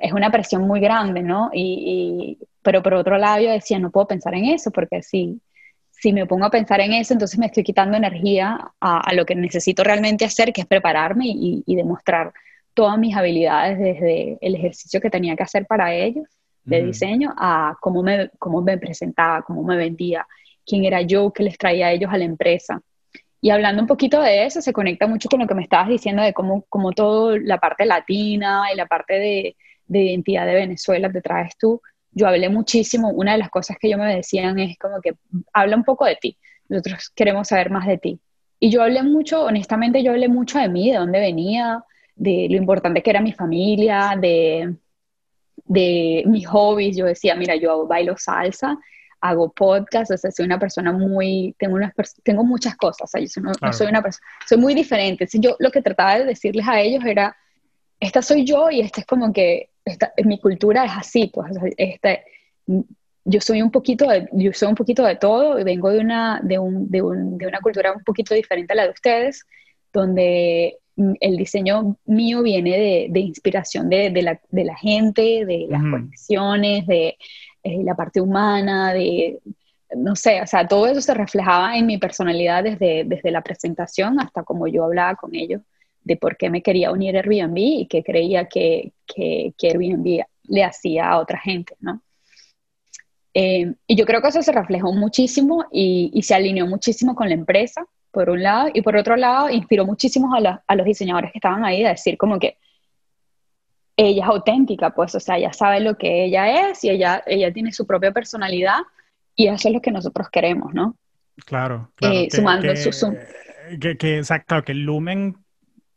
[0.00, 1.50] es una presión muy grande, ¿no?
[1.52, 5.40] Y, pero por otro lado yo decía, no puedo pensar en eso, porque si,
[5.90, 9.34] si me pongo a pensar en eso, entonces me estoy quitando energía a, lo que
[9.34, 12.32] necesito realmente hacer, que es prepararme y, demostrar
[12.72, 16.24] todas mis habilidades desde el ejercicio que tenía que hacer para ellos
[16.64, 20.26] de diseño a cómo me, cómo me presentaba, cómo me vendía,
[20.64, 22.80] quién era yo, qué les traía a ellos a la empresa.
[23.44, 26.22] Y hablando un poquito de eso, se conecta mucho con lo que me estabas diciendo
[26.22, 31.12] de cómo, cómo toda la parte latina y la parte de, de identidad de Venezuela
[31.12, 31.82] te traes tú.
[32.12, 35.12] Yo hablé muchísimo, una de las cosas que yo me decían es como que
[35.52, 36.38] habla un poco de ti,
[36.70, 38.18] nosotros queremos saber más de ti.
[38.60, 41.84] Y yo hablé mucho, honestamente yo hablé mucho de mí, de dónde venía,
[42.16, 44.74] de lo importante que era mi familia, de,
[45.66, 46.96] de mis hobbies.
[46.96, 48.78] Yo decía, mira, yo bailo salsa
[49.24, 53.20] hago podcast, o sea, soy una persona muy, tengo, unas, tengo muchas cosas, o sea,
[53.22, 55.26] yo no, soy una persona, soy muy diferente.
[55.32, 57.34] yo lo que trataba de decirles a ellos era,
[57.98, 62.22] esta soy yo y esta es como que, esta, mi cultura es así, pues, este,
[63.24, 66.40] yo soy un poquito de, yo soy un poquito de todo y vengo de una,
[66.42, 69.46] de, un, de, un, de una cultura un poquito diferente a la de ustedes,
[69.90, 75.66] donde el diseño mío viene de, de inspiración de, de, la, de, la, gente, de
[75.70, 77.16] las conexiones, de
[77.64, 79.40] eh, la parte humana, de,
[79.96, 84.20] no sé, o sea, todo eso se reflejaba en mi personalidad desde, desde la presentación
[84.20, 85.62] hasta como yo hablaba con ellos
[86.02, 90.64] de por qué me quería unir a Airbnb y qué creía que, que, Airbnb le
[90.64, 92.02] hacía a otra gente, ¿no?
[93.32, 97.28] Eh, y yo creo que eso se reflejó muchísimo y, y, se alineó muchísimo con
[97.28, 101.32] la empresa, por un lado, y por otro lado, inspiró muchísimo a, a los diseñadores
[101.32, 102.58] que estaban ahí a decir como que,
[103.96, 107.52] ella es auténtica, pues, o sea, ella sabe lo que ella es y ella, ella
[107.52, 108.78] tiene su propia personalidad
[109.36, 110.96] y eso es lo que nosotros queremos, ¿no?
[111.46, 112.14] Claro, claro.
[112.14, 113.16] Eh, sumando su zoom.
[113.80, 115.36] Que, que, exacto, que Lumen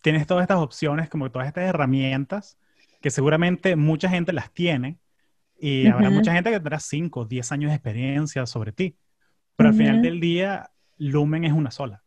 [0.01, 2.57] tienes todas estas opciones, como todas estas herramientas,
[3.01, 4.97] que seguramente mucha gente las tiene
[5.59, 8.95] y habrá mucha gente que tendrá 5, 10 años de experiencia sobre ti,
[9.55, 12.03] pero al final del día, Lumen es una sola.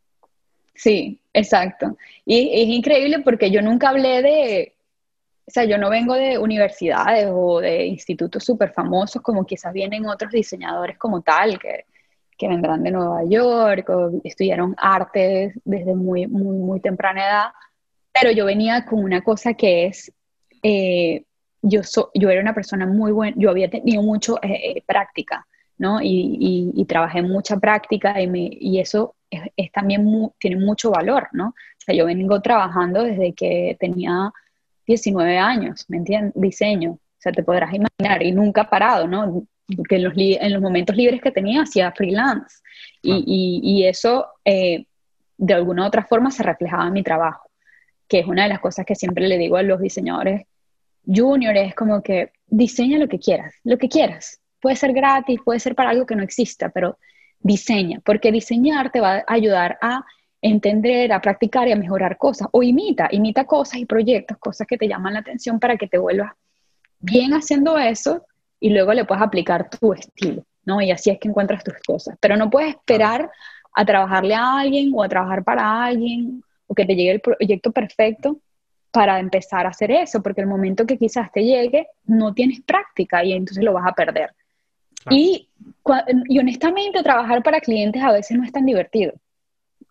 [0.73, 1.97] Sí, exacto.
[2.25, 4.75] Y es increíble porque yo nunca hablé de,
[5.45, 10.05] o sea, yo no vengo de universidades o de institutos súper famosos como quizás vienen
[10.05, 11.85] otros diseñadores como tal, que,
[12.37, 17.45] que vendrán de Nueva York o estudiaron arte desde muy, muy, muy temprana edad,
[18.13, 20.11] pero yo venía con una cosa que es,
[20.63, 21.23] eh,
[21.61, 21.81] yo,
[22.13, 25.45] yo era una persona muy buena, yo había tenido mucho eh, eh, práctica,
[25.77, 26.01] ¿no?
[26.01, 31.47] Y, y, trabajé mucha práctica y, me, y eso es, también tiene mucho valor, ¿no?
[31.49, 34.31] O sea, yo vengo trabajando desde que tenía
[34.91, 36.33] 19 años, ¿me entiendes?
[36.35, 39.43] Diseño, o sea, te podrás imaginar, y nunca parado, ¿no?
[39.75, 42.57] Porque en los, en los momentos libres que tenía hacía freelance,
[43.01, 44.85] y, y, eso eh,
[45.37, 47.49] de alguna u otra forma se reflejaba en mi trabajo,
[48.07, 50.45] que es una de las cosas que siempre le digo a los diseñadores
[51.05, 54.39] juniors, es como que diseña lo que quieras, lo que quieras.
[54.61, 56.99] Puede ser gratis, puede ser para algo que no exista, pero
[57.39, 60.05] diseña, porque diseñar te va a ayudar a
[60.41, 62.47] entender, a practicar y a mejorar cosas.
[62.51, 65.97] O imita, imita cosas y proyectos, cosas que te llaman la atención para que te
[65.97, 66.31] vuelvas
[66.99, 68.25] bien haciendo eso
[68.59, 70.81] y luego le puedes aplicar tu estilo, ¿no?
[70.81, 72.17] Y así es que encuentras tus cosas.
[72.19, 73.29] Pero no puedes esperar
[73.73, 77.71] a trabajarle a alguien o a trabajar para alguien o que te llegue el proyecto
[77.71, 78.39] perfecto
[78.91, 83.23] para empezar a hacer eso, porque el momento que quizás te llegue no tienes práctica
[83.23, 84.31] y entonces lo vas a perder.
[85.09, 85.49] Y,
[86.27, 89.13] y honestamente trabajar para clientes a veces no es tan divertido.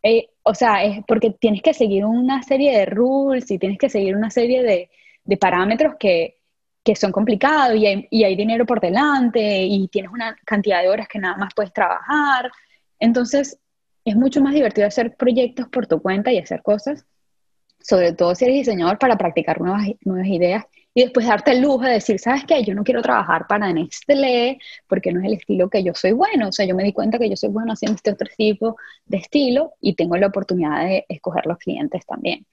[0.03, 3.88] Eh, o sea, es porque tienes que seguir una serie de rules y tienes que
[3.88, 4.90] seguir una serie de,
[5.38, 6.38] parámetros que,
[6.83, 10.88] que, son complicados y hay, y hay, dinero por delante y tienes una cantidad de
[10.88, 12.50] horas que nada más puedes trabajar.
[12.98, 13.59] Entonces,
[14.05, 17.07] es mucho más divertido hacer proyectos por tu cuenta y hacer cosas,
[17.81, 21.92] sobre todo si eres diseñador para practicar nuevas ideas y después darte el lujo de
[21.92, 22.64] decir, ¿sabes qué?
[22.64, 26.48] Yo no quiero trabajar para Nestlé porque no es el estilo que yo soy bueno.
[26.48, 28.76] O sea, yo me di cuenta que yo soy bueno haciendo este otro tipo
[29.07, 32.44] de estilo y tengo la oportunidad de escoger los clientes también.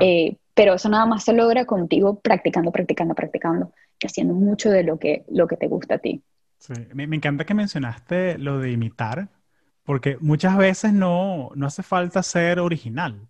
[0.00, 4.84] Eh, pero eso nada más se logra contigo practicando, practicando, practicando, y haciendo mucho de
[4.84, 6.22] lo que, lo que te gusta a ti.
[6.58, 6.74] Sí.
[6.94, 9.28] Me, me encanta que mencionaste lo de imitar,
[9.82, 13.28] porque muchas veces no, no hace falta ser original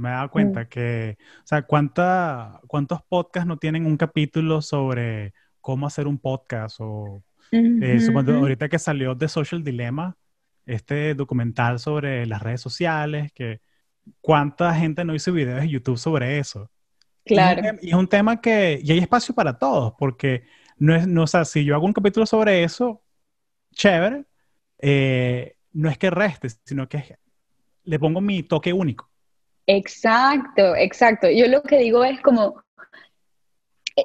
[0.00, 0.68] me he dado cuenta mm.
[0.68, 6.76] que, o sea, ¿cuánta, ¿cuántos podcasts no tienen un capítulo sobre cómo hacer un podcast?
[6.80, 10.16] O eh, ahorita que salió The Social Dilemma,
[10.64, 13.60] este documental sobre las redes sociales, que
[14.20, 16.70] cuánta gente no hizo videos en YouTube sobre eso.
[17.24, 17.62] Claro.
[17.82, 20.44] Y es un tema que, y hay espacio para todos, porque
[20.78, 23.02] no es, no, o sea, si yo hago un capítulo sobre eso,
[23.72, 24.24] chévere,
[24.78, 27.18] eh, no es que reste, sino que
[27.84, 29.10] le pongo mi toque único.
[29.66, 31.28] Exacto, exacto.
[31.28, 32.62] Yo lo que digo es como,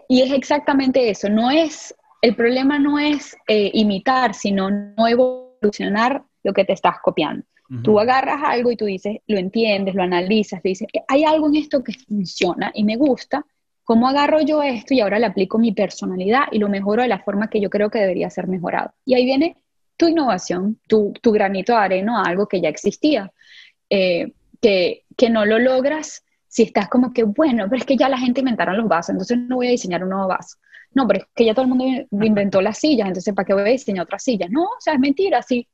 [0.07, 6.23] y es exactamente eso, no es, el problema no es eh, imitar, sino no evolucionar
[6.43, 7.45] lo que te estás copiando.
[7.83, 11.81] Tú agarras algo y tú dices, lo entiendes, lo analizas, dices, hay algo en esto
[11.81, 13.45] que funciona y me gusta,
[13.85, 17.19] ¿cómo agarro yo esto y ahora le aplico mi personalidad y lo mejoro de la
[17.19, 18.91] forma que yo creo que debería ser mejorado?
[19.05, 19.55] Y ahí viene
[19.95, 23.31] tu innovación, tu, tu granito de arena a algo que ya existía.
[23.89, 28.09] Eh, que, que no lo logras si estás como que, bueno, pero es que ya
[28.09, 30.57] la gente inventaron los vasos, entonces no voy a diseñar un nuevo vaso.
[30.93, 31.85] No, pero es que ya todo el mundo
[32.25, 34.49] inventó las sillas, entonces ¿para qué voy a diseñar otras sillas?
[34.51, 35.65] No, o sea, es mentira, sí.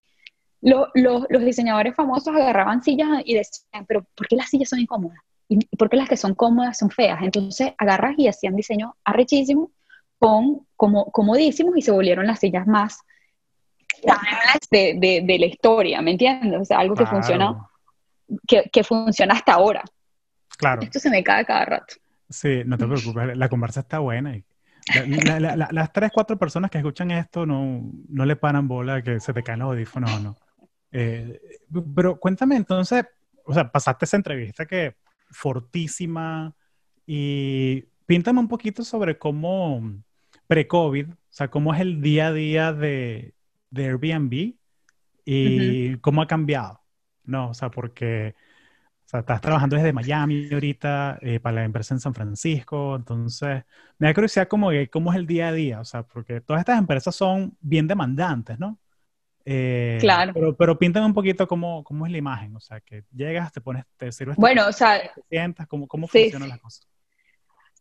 [0.62, 5.18] los diseñadores famosos agarraban sillas y decían, pero ¿por qué las sillas son incómodas?
[5.50, 7.24] ¿Y por qué las que son cómodas son feas?
[7.24, 9.72] Entonces agarras y hacían diseño arrechísimo
[10.20, 13.00] con como, comodísimos y se volvieron las sillas más
[14.70, 16.62] de, de, de la historia, ¿me entiendes?
[16.62, 17.68] O sea, algo que funciona
[18.48, 19.84] que, funciona hasta ahora.
[20.58, 20.82] Claro.
[20.82, 21.96] Esto se me cae cada rato.
[22.30, 24.36] Sí, no te preocupes, la conversa está buena.
[24.36, 24.44] Y
[24.90, 29.44] las tres, cuatro personas que escuchan esto no, no le paran bola que se te
[29.44, 30.36] caen los audífonos o no.
[30.92, 31.40] Eh,
[31.96, 33.06] pero cuéntame entonces,
[33.44, 34.96] o sea, pasaste esa entrevista que
[35.30, 36.56] fortísima
[37.06, 39.82] y píntame un poquito sobre cómo
[40.48, 43.34] pre-COVID, o sea, cómo es el día a día de,
[43.70, 44.56] de Airbnb
[45.26, 46.82] y cómo ha cambiado.
[47.28, 48.36] No, o sea, porque
[49.08, 53.64] o sea, estás trabajando desde Miami ahorita eh, para la empresa en San Francisco, entonces
[53.98, 56.78] me da curiosidad como cómo es el día a día, o sea, porque todas estas
[56.78, 58.78] empresas son bien demandantes, ¿no?
[59.46, 60.34] Eh, claro.
[60.34, 63.62] Pero, pero píntame un poquito cómo, cómo es la imagen, o sea, que llegas, te
[63.62, 64.36] pones, te sirves.
[64.36, 65.00] Bueno, o sea.
[65.00, 66.86] Te sientas, cómo, cómo funcionan las cosas.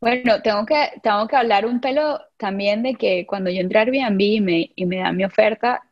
[0.00, 3.82] Bueno, tengo que, tengo que hablar un pelo también de que cuando yo entré a
[3.82, 5.82] Airbnb y me, y me dan mi oferta,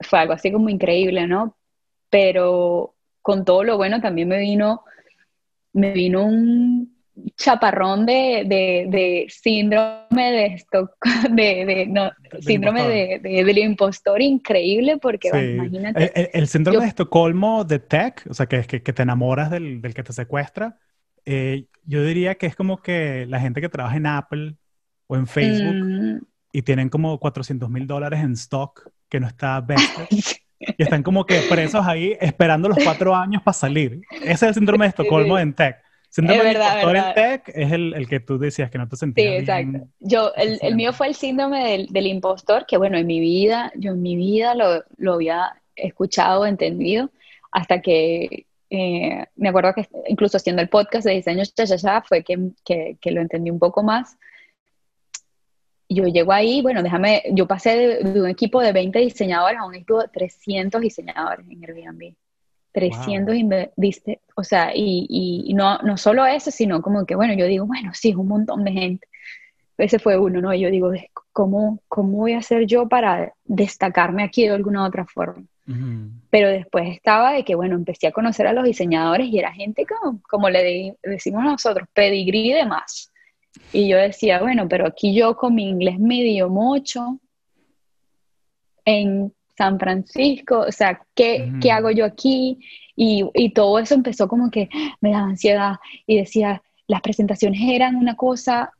[0.00, 1.56] fue algo así como increíble, ¿no?
[2.08, 4.84] Pero con todo lo bueno también me vino,
[5.72, 7.00] me vino un,
[7.36, 10.92] chaparrón de, de, síndrome de stock,
[11.30, 16.38] de, no, síndrome de, del impostor increíble, porque imagínate.
[16.38, 19.94] El, síndrome de Estocolmo de tech, o sea, que, que, que te enamoras del, del,
[19.94, 20.78] que te secuestra,
[21.24, 24.56] eh, yo diría que es como que la gente que trabaja en Apple
[25.06, 26.18] o en Facebook mm.
[26.52, 30.06] y tienen como 400 mil dólares en stock que no está vested.
[30.60, 34.02] y están como que presos ahí esperando los cuatro años para salir.
[34.10, 35.76] Ese es el síndrome de Estocolmo en tech.
[36.08, 39.34] Síndrome de en tech es el, el, que tú decías que no te sentías Sí,
[39.38, 39.88] exacto.
[40.00, 43.72] Yo, el, el, mío fue el síndrome del, del, impostor, que bueno, en mi vida,
[43.76, 47.10] yo en mi vida lo, lo había escuchado, entendido,
[47.52, 52.02] hasta que eh, me acuerdo que incluso haciendo el podcast de diseño ya, ya, ya,
[52.02, 54.16] fue que, que, que, lo entendí un poco más.
[55.92, 59.74] Yo llego ahí, bueno, déjame, yo pasé de, un equipo de 20 diseñadores a un
[59.74, 62.14] equipo de 300 diseñadores en Airbnb.
[62.72, 63.34] 300
[63.76, 65.06] viste, o sea, y,
[65.44, 68.28] y, no, no solo eso, sino como que, bueno, yo digo, bueno, sí, es un
[68.28, 69.08] montón de gente.
[69.76, 70.54] Ese fue uno, ¿no?
[70.54, 70.92] Y yo digo,
[71.32, 75.44] ¿cómo, ¿cómo voy a hacer yo para destacarme aquí de alguna otra forma?
[76.30, 79.86] Pero después estaba de que, bueno, empecé a conocer a los diseñadores y era gente
[79.86, 83.09] como, como le decimos nosotros, pedigrí de más.
[83.72, 87.20] Y yo decía, bueno, pero aquí yo con mi inglés medio mucho,
[88.84, 92.58] en San Francisco, o sea, ¿qué, ¿qué hago yo aquí?
[92.96, 94.68] Y, y, todo eso empezó como que
[95.00, 98.72] me daba ansiedad y decía, las presentaciones eran una cosa,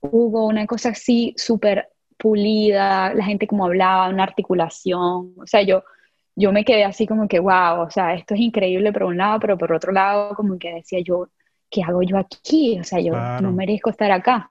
[0.00, 5.82] hubo una cosa así súper pulida, la gente como hablaba, una articulación, o sea, yo,
[6.36, 9.40] yo me quedé así como que, wow, o sea, esto es increíble por un lado,
[9.40, 11.28] pero por otro lado como que decía yo,
[11.74, 12.78] ¿qué hago yo aquí?
[12.78, 14.48] O sea, yo no merezco estar acá.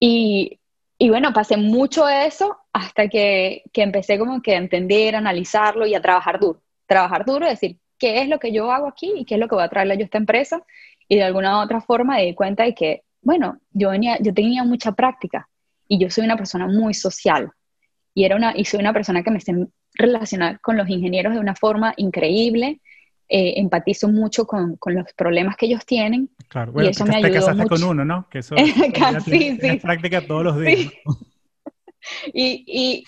[0.00, 0.58] Y,
[0.98, 5.86] y bueno, pasé mucho eso hasta que, que, empecé como que a entender, a analizarlo
[5.86, 6.60] y a trabajar duro.
[6.86, 9.54] Trabajar duro, decir, ¿qué es lo que yo hago aquí y qué es lo que
[9.54, 10.62] voy a traerle yo a esta empresa?
[11.08, 14.34] Y de alguna u otra forma me di cuenta de que, bueno, yo, venía, yo
[14.34, 15.48] tenía mucha práctica
[15.86, 17.52] y yo soy una persona muy social.
[18.14, 19.54] Y, era una, y soy una persona que me sé
[19.94, 22.80] relacionar con los ingenieros de una forma increíble.
[23.26, 26.28] Eh, empatizo mucho con, con, los problemas que ellos tienen.
[26.48, 28.28] Claro, bueno, y eso me ayudó te casaste con uno, ¿no?
[28.28, 28.54] Que eso
[29.24, 29.76] sí, sí.
[29.78, 30.92] práctica todos los días.
[32.34, 33.04] y, y,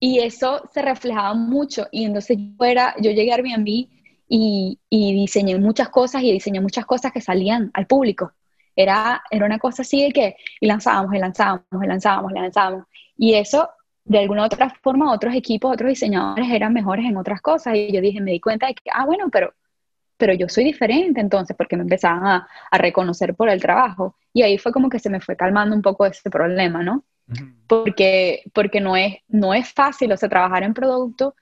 [0.00, 1.88] y, eso se reflejaba mucho.
[1.90, 3.88] Y entonces yo, era, yo llegué a Airbnb
[4.28, 8.32] y, y diseñé muchas cosas y diseñé muchas cosas que salían al público.
[8.76, 12.86] Era, era una cosa así de que y lanzábamos, y lanzábamos, y lanzábamos, y lanzábamos.
[13.16, 13.70] Y eso
[14.04, 18.00] de alguna otra forma otros equipos, otros diseñadores eran mejores en otras cosas y yo
[18.00, 19.54] dije, me di cuenta de que, ah, bueno, pero,
[20.16, 24.42] pero yo soy diferente entonces porque me empezaban a, a reconocer por el trabajo y
[24.42, 27.04] ahí fue como que se me fue calmando un poco ese problema, ¿no?
[27.66, 31.34] Porque, porque no, es, no es fácil, o sea, trabajar en producto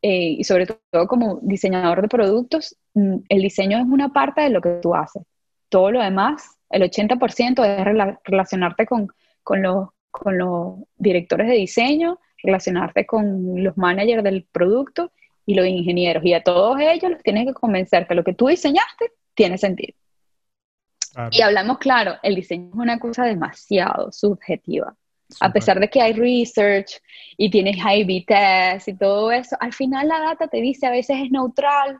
[0.00, 4.50] eh, y sobre todo como diseñador de productos, mm, el diseño es una parte de
[4.50, 5.22] lo que tú haces.
[5.68, 9.08] Todo lo demás, el 80% es relacionarte con,
[9.42, 15.12] con los con los directores de diseño, relacionarte con los managers del producto
[15.44, 16.24] y los ingenieros.
[16.24, 19.94] Y a todos ellos los tienes que convencer que lo que tú diseñaste tiene sentido.
[21.30, 24.94] Y hablamos claro, el diseño es una cosa demasiado subjetiva.
[25.40, 27.00] A pesar de que hay research
[27.36, 31.16] y tienes high test y todo eso, al final la data te dice a veces
[31.24, 31.98] es neutral,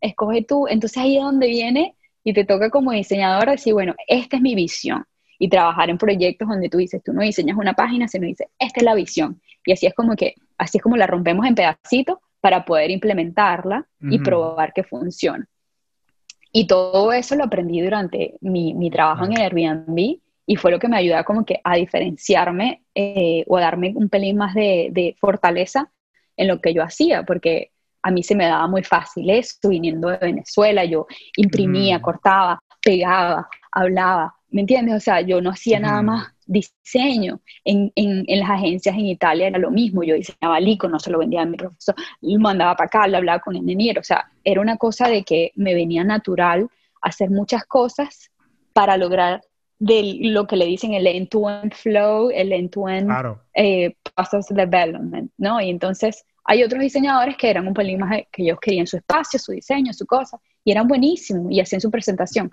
[0.00, 0.66] escoge tú.
[0.68, 4.54] Entonces ahí es donde viene y te toca como diseñador decir, bueno, esta es mi
[4.54, 5.06] visión
[5.38, 8.80] y trabajar en proyectos donde tú dices, tú no diseñas una página, sino dices, esta
[8.80, 9.40] es la visión.
[9.64, 13.86] Y así es como que, así es como la rompemos en pedacitos para poder implementarla
[14.00, 15.46] y probar que funciona.
[16.52, 20.78] Y todo eso lo aprendí durante mi, mi trabajo en el Airbnb y fue lo
[20.78, 24.88] que me ayudó como que a diferenciarme eh, o a darme un pelín más de,
[24.92, 25.90] de, fortaleza
[26.36, 27.72] en lo que yo hacía, porque
[28.02, 33.48] a mí se me daba muy fácil eso, viniendo de Venezuela, yo imprimía, cortaba, pegaba,
[33.72, 34.94] hablaba, ¿Me entiendes?
[34.94, 37.40] O sea, yo no hacía nada más diseño.
[37.64, 40.02] En, en, en, las agencias en Italia era lo mismo.
[40.02, 43.16] Yo diseñaba el no se lo vendía a mi profesor, lo mandaba para acá, lo
[43.16, 44.00] hablaba con el ingeniero.
[44.00, 46.68] O sea, era una cosa de que me venía natural
[47.02, 48.30] hacer muchas cosas
[48.72, 49.42] para lograr
[49.78, 53.10] de lo que le dicen el end-to-end flow, el end-to-end
[53.54, 55.60] eh, process development, ¿no?
[55.60, 59.38] Y entonces hay otros diseñadores que eran un pelín más que ellos querían su espacio,
[59.38, 62.50] su diseño, su cosa, y eran buenísimos y hacían su presentación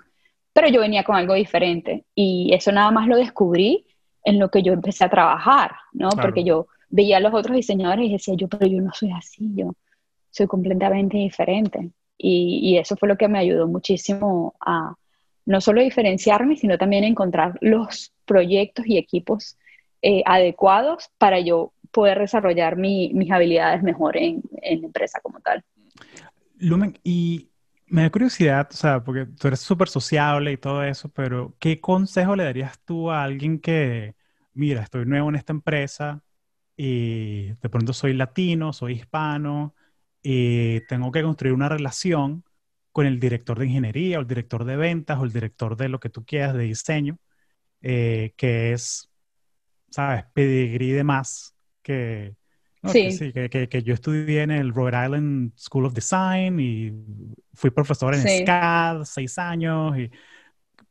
[0.54, 3.86] pero yo venía con algo diferente y eso nada más lo descubrí
[4.24, 6.08] en lo que yo empecé a trabajar, ¿no?
[6.10, 9.50] Porque yo veía a los otros diseñadores y decía yo, pero yo no soy así,
[9.54, 9.74] yo
[10.30, 11.90] soy completamente diferente.
[12.16, 14.94] Y, eso fue lo que me ayudó muchísimo a
[15.44, 19.58] no solo diferenciarme, sino también encontrar los proyectos y equipos
[20.00, 25.62] eh, adecuados para yo poder desarrollar mis habilidades mejor en, en la empresa como tal.
[26.58, 27.48] Lumen, y
[27.86, 31.80] me da curiosidad, o sea, porque tú eres súper sociable y todo eso, pero ¿qué
[31.80, 34.16] consejo le darías tú a alguien que,
[34.52, 36.22] mira, estoy nuevo en esta empresa
[36.76, 39.74] y de pronto soy latino, soy hispano
[40.22, 42.44] y tengo que construir una relación
[42.92, 46.00] con el director de ingeniería o el director de ventas o el director de lo
[46.00, 47.18] que tú quieras de diseño,
[47.82, 49.10] eh, que es,
[49.90, 50.24] ¿sabes?
[50.34, 52.36] Pedigrí de más que,
[52.90, 56.92] sí, que, que, que, yo estudié en el Rhode Island School of Design y
[57.54, 60.10] fui profesor en SCAD seis años y,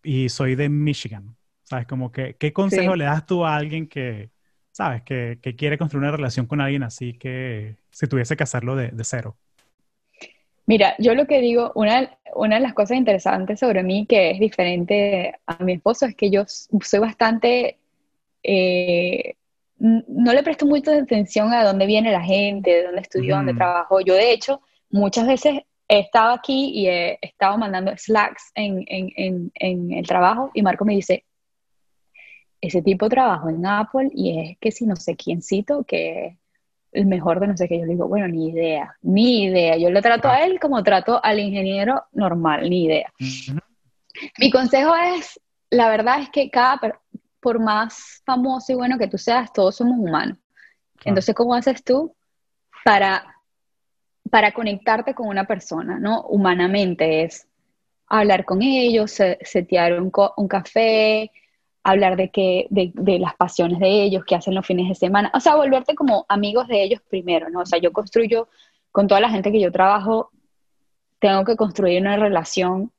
[0.04, 1.36] y, soy de Michigan.
[1.64, 1.88] ¿Sabes?
[1.88, 4.30] Como que, ¿qué consejo le das tú a alguien que,
[4.72, 5.02] ¿sabes?
[5.04, 8.90] Que, que, quiere construir una relación con alguien así que si tuviese que hacerlo de,
[8.90, 9.38] de cero.
[10.66, 14.40] Mira, yo lo que digo, una, una de las cosas interesantes sobre mí que es
[14.40, 17.78] diferente a mi esposo es que yo soy bastante
[18.44, 19.36] eh,
[19.78, 24.00] no le presto mucha atención a dónde viene la gente, de dónde estudió, dónde trabajó.
[24.02, 30.08] Yo, de hecho, muchas veces he estado aquí y he estado mandando slacks en, el
[30.08, 31.26] trabajo y Marco me dice,
[32.62, 36.38] ese tipo trabajo en Apple y es que si no sé quiéncito, que es
[36.94, 37.80] el mejor de no sé qué.
[37.80, 39.76] Yo le digo, bueno, ni idea, ni idea.
[39.78, 43.12] Yo le trato a él como trato al ingeniero normal, ni idea.
[44.38, 46.80] Mi consejo es, la verdad es que cada,
[47.44, 50.38] por más famoso y bueno que tú seas, todos somos humanos.
[51.06, 52.16] Entonces, ¿cómo haces tú
[52.84, 53.36] para,
[54.32, 56.22] para conectarte con una persona, ¿no?
[56.22, 57.48] Humanamente es
[58.08, 61.32] hablar con ellos, setear un, un café,
[61.84, 65.30] hablar de, que, de, de, las pasiones de ellos, qué hacen los fines de semana,
[65.34, 67.62] o sea, volverte como amigos de ellos primero, ¿no?
[67.62, 68.48] O sea, yo construyo
[68.92, 70.32] con toda la gente que yo trabajo,
[71.20, 72.92] tengo que construir una relación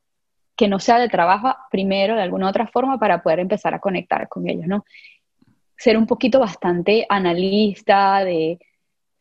[0.56, 4.28] que no sea de trabajo primero de alguna otra forma para poder empezar a conectar
[4.28, 4.84] con ellos, ¿no?
[5.76, 8.58] Ser un poquito bastante analista, de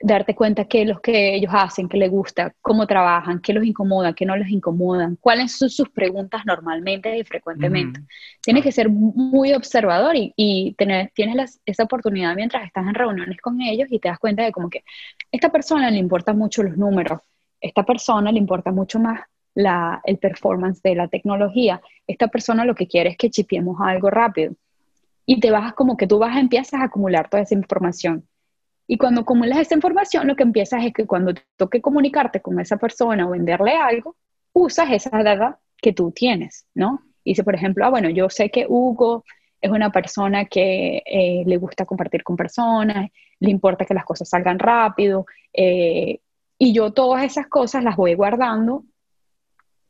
[0.03, 3.63] darte cuenta qué es lo que ellos hacen, qué les gusta, cómo trabajan, qué los
[3.63, 8.01] incomoda, qué no les incomodan, cuáles son sus preguntas normalmente y frecuentemente.
[8.41, 13.61] Tienes que ser muy observador y, tener, tienes esa oportunidad mientras estás en reuniones con
[13.61, 14.83] ellos y te das cuenta de como que
[15.31, 17.21] esta persona le importan mucho los números,
[17.61, 19.21] esta persona le importa mucho más
[19.55, 21.81] la, el performance de la tecnología.
[22.07, 24.53] Esta persona lo que quiere es que chipiemos algo rápido.
[25.25, 28.27] Y te vas como que tú vas empiezas a acumular toda esa información.
[28.87, 32.77] Y cuando acumulas esa información, lo que empiezas es que cuando toque comunicarte con esa
[32.77, 34.17] persona o venderle algo,
[34.51, 37.01] usas esa data que tú tienes, ¿no?
[37.23, 39.23] Dice, por ejemplo, ah, bueno, yo sé que Hugo
[39.61, 44.27] es una persona que eh, le gusta compartir con personas, le importa que las cosas
[44.27, 46.19] salgan rápido, eh,
[46.57, 48.83] y yo todas esas cosas las voy guardando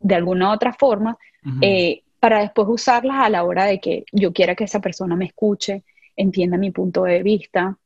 [0.03, 1.17] de alguna otra forma,
[1.61, 5.25] eh, para después usarlas a la hora de que yo quiera que esa persona me
[5.25, 5.83] escuche,
[6.15, 7.77] entienda mi punto de vista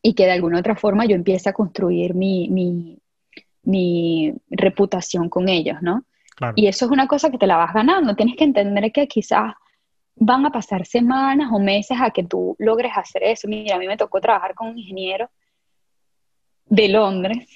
[0.00, 2.98] y que de alguna otra forma yo empiece a construir mi, mi,
[3.64, 6.04] mi reputación con ellos, ¿no?
[6.56, 8.16] Y eso es una cosa que te la vas ganando.
[8.16, 9.52] Tienes que entender que quizás
[10.16, 13.46] van a pasar semanas o meses a que tú logres hacer eso.
[13.46, 15.28] Mira, a mí me tocó trabajar con un ingeniero
[16.64, 17.46] de Londres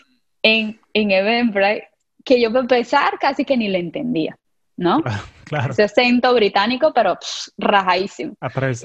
[0.42, 1.88] en, en Eventbrite
[2.24, 4.36] que yo para empezar casi que ni le entendía,
[4.76, 5.02] ¿no?
[5.44, 5.72] Claro.
[5.72, 7.18] Ese acento británico, pero
[7.58, 8.32] rajadísimo.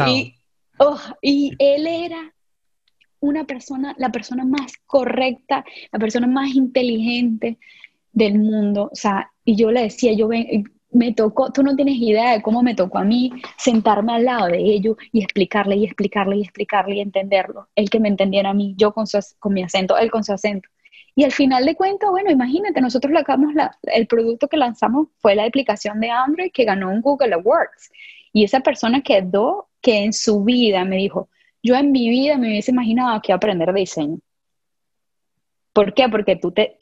[0.09, 0.35] Y,
[0.77, 2.33] oh, y él era
[3.21, 7.57] una persona, la persona más correcta, la persona más inteligente
[8.11, 8.89] del mundo.
[8.91, 10.27] O sea, y yo le decía, yo
[10.91, 14.47] me tocó, tú no tienes idea de cómo me tocó a mí sentarme al lado
[14.47, 17.69] de ellos y explicarle y explicarle y explicarle y entenderlo.
[17.75, 19.05] Él que me entendiera a mí, yo con,
[19.39, 20.69] con mi acento, él con su acento.
[21.19, 25.35] Y al final de cuentas, bueno, imagínate, nosotros sacamos la, el producto que lanzamos fue
[25.35, 27.91] la aplicación de Android que ganó un Google Awards.
[28.31, 31.27] Y esa persona quedó que en su vida me dijo,
[31.61, 34.19] yo en mi vida me hubiese imaginado que aprender diseño.
[35.73, 36.07] ¿Por qué?
[36.07, 36.77] Porque tú te,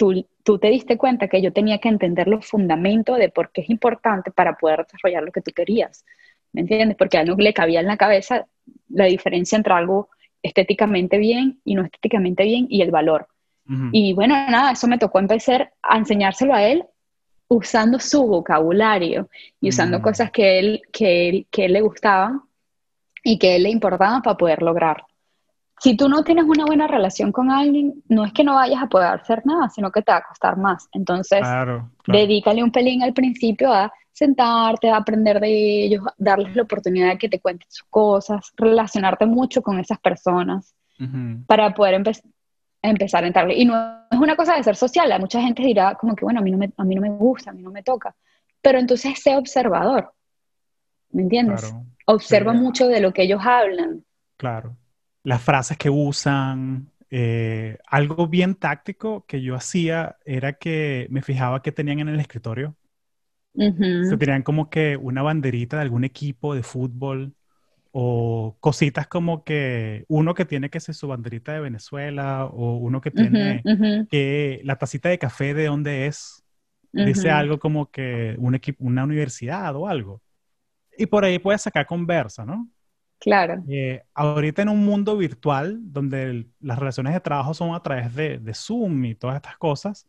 [0.70, 4.56] diste cuenta que yo tenía que entender los fundamentos de por qué es importante para
[4.56, 6.06] poder desarrollar lo que tú querías.
[6.54, 6.96] ¿Me entiendes?
[6.96, 8.46] Porque a no le cabía en la cabeza
[8.88, 10.10] la diferencia entre algo
[10.44, 13.30] estéticamente bien y no estéticamente bien y el valor.
[13.92, 16.86] Y bueno, nada, eso me tocó empezar a enseñárselo a él
[17.50, 19.30] usando su vocabulario
[19.62, 20.02] y usando mm.
[20.02, 22.42] cosas que él, que, que él le gustaban
[23.24, 25.06] y que él le importaban para poder lograrlo.
[25.80, 28.88] Si tú no tienes una buena relación con alguien, no es que no vayas a
[28.88, 30.88] poder hacer nada, sino que te va a costar más.
[30.92, 31.42] Entonces,
[32.08, 37.18] dedícale un pelín al principio a sentarte, a aprender de ellos, darles la oportunidad de
[37.20, 40.74] que te cuenten sus cosas, relacionarte mucho con esas personas
[41.46, 41.94] para poder
[42.90, 43.56] empezar a entrarle.
[43.56, 46.44] Y no es una cosa de ser social, mucha gente dirá como que, bueno, a
[46.44, 48.16] mí no me, a mí no me gusta, a mí no me toca,
[48.62, 50.14] pero entonces sé observador,
[51.12, 51.74] ¿me entiendes?
[52.06, 54.04] Observa mucho de lo que ellos hablan.
[54.38, 54.78] Claro.
[55.24, 61.62] Las frases que usan, eh, algo bien táctico que yo hacía era que me fijaba
[61.62, 62.78] qué tenían en el escritorio
[63.58, 67.34] se tenían como que una banderita de algún equipo de fútbol
[67.92, 73.02] o cositas como que uno que tiene que ser su banderita de Venezuela o uno
[73.02, 73.64] que tiene
[74.10, 76.44] que la tacita de café de dónde es,
[76.92, 80.22] dice algo como que un equipo, una universidad o algo.
[80.98, 82.68] Y por ahí puedes sacar conversa, ¿no?
[83.20, 83.64] Claro.
[83.68, 88.38] Eh, ahorita en un mundo virtual donde las relaciones de trabajo son a través de,
[88.40, 90.08] de Zoom y todas estas cosas,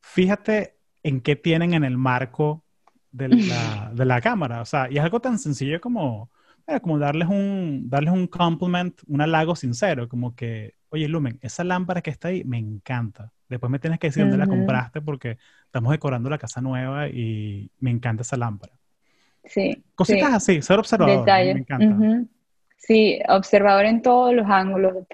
[0.00, 2.64] fíjate en qué tienen en el marco
[3.12, 4.60] de la, de la cámara.
[4.60, 6.30] O sea, y es algo tan sencillo como
[6.66, 11.64] era como darles un, darles un compliment, un halago sincero, como que, oye, Lumen, esa
[11.64, 13.32] lámpara que está ahí me encanta.
[13.48, 15.36] Después me tienes que decir dónde la compraste porque
[15.66, 18.72] estamos decorando la casa nueva y me encanta esa lámpara.
[19.44, 19.84] Sí.
[19.94, 21.24] Cositas así, ser observador.
[21.26, 22.26] Me encanta.
[22.78, 25.06] Sí, observador en todos los ángulos.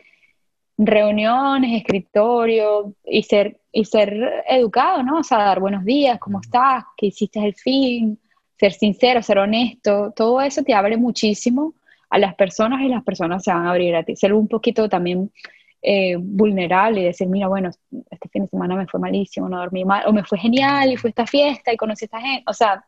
[0.79, 5.19] Reuniones, escritorio y ser, y ser educado, ¿no?
[5.19, 6.85] O sea, dar buenos días, ¿cómo estás?
[6.97, 8.19] ¿Qué hiciste el fin?
[8.61, 11.73] Ser sincero, ser honesto, todo eso te abre muchísimo
[12.11, 14.17] a las personas y las personas se van a abrir a ti.
[14.17, 15.33] Ser un poquito también
[15.81, 17.71] eh, vulnerable y decir, mira, bueno,
[18.11, 20.99] este fin de semana me fue malísimo, no dormí mal, o me fue genial y
[20.99, 22.85] fue esta fiesta y conocí a esta gente, o sea,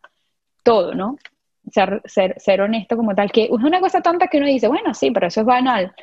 [0.62, 1.16] todo, ¿no?
[1.70, 4.92] Ser, ser, ser honesto como tal, que es una cosa tonta que uno dice, bueno,
[4.92, 5.94] sí, pero eso es banal.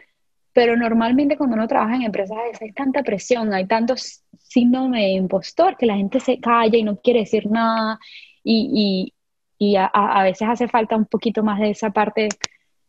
[0.52, 5.78] Pero normalmente cuando uno trabaja en empresas hay tanta presión, hay tantos síndrome de impostor
[5.78, 8.00] que la gente se calla y no quiere decir nada
[8.44, 9.14] y,
[9.62, 12.30] y a, veces hace falta un poquito más de esa parte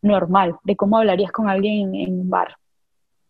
[0.02, 2.56] normal, de cómo hablarías con alguien en, un bar.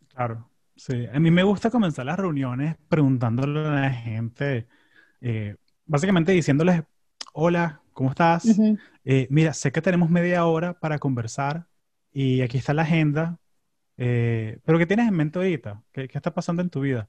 [0.09, 1.07] Claro, sí.
[1.13, 4.69] A mí me gusta comenzar las reuniones preguntándole a la gente,
[5.23, 6.83] eh, básicamente diciéndoles,
[7.33, 8.61] hola, ¿cómo estás?
[9.07, 11.67] Eh, mira, sé que tenemos media hora para conversar
[12.13, 13.39] y aquí está la agenda,
[13.97, 15.83] eh, pero ¿qué tienes en mente ahorita?
[15.93, 17.09] ¿Qué, qué está pasando en tu vida?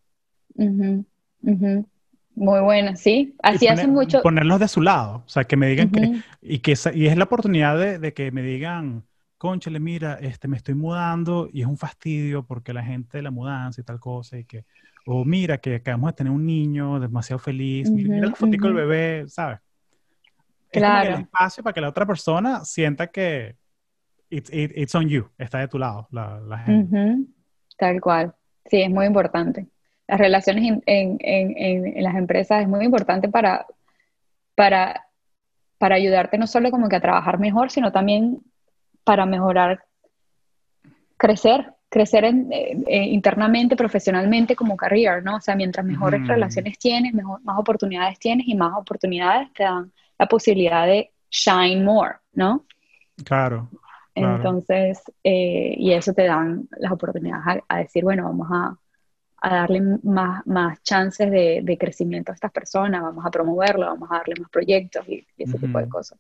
[2.36, 3.36] Muy buena, sí.
[3.43, 4.21] Así hace mucho.
[4.21, 7.25] Ponerlos de su lado, o sea, que me digan que, y que y es la
[7.25, 9.03] oportunidad de, que me digan,
[9.38, 13.32] conchale, mira, este, me estoy mudando y es un fastidio porque la gente de la
[13.32, 14.65] mudanza y tal cosa, y que,
[15.05, 19.25] o mira, que acabamos de tener un niño demasiado feliz, mira la fotico del bebé,
[19.27, 19.59] ¿sabes?
[20.71, 21.09] Claro.
[21.09, 23.57] Es el espacio para que la otra persona sienta que
[24.29, 27.17] it's, on you, está de tu lado, la, la gente.
[27.77, 28.34] Tal cual.
[28.69, 29.67] Sí, es muy importante
[30.12, 33.66] las relaciones en, las empresas es muy importante para,
[34.55, 35.07] para,
[35.78, 38.41] para ayudarte no solo como que a trabajar mejor, sino también
[39.05, 39.86] para mejorar,
[41.16, 42.26] crecer, crecer
[42.89, 45.38] internamente, profesionalmente como career, ¿no?
[45.38, 49.93] O sea, mientras mejores relaciones tienes, mejor, más oportunidades tienes y más oportunidades te dan
[50.20, 52.66] la posibilidad de shine more, ¿no?
[53.24, 53.70] Claro.
[54.14, 58.76] Entonces, eh, y eso te dan las oportunidades a decir, bueno, vamos a,
[59.42, 64.18] a darle más, más chances de, crecimiento a estas personas, vamos a promoverlo, vamos a
[64.18, 66.20] darle más proyectos y, ese tipo de cosas.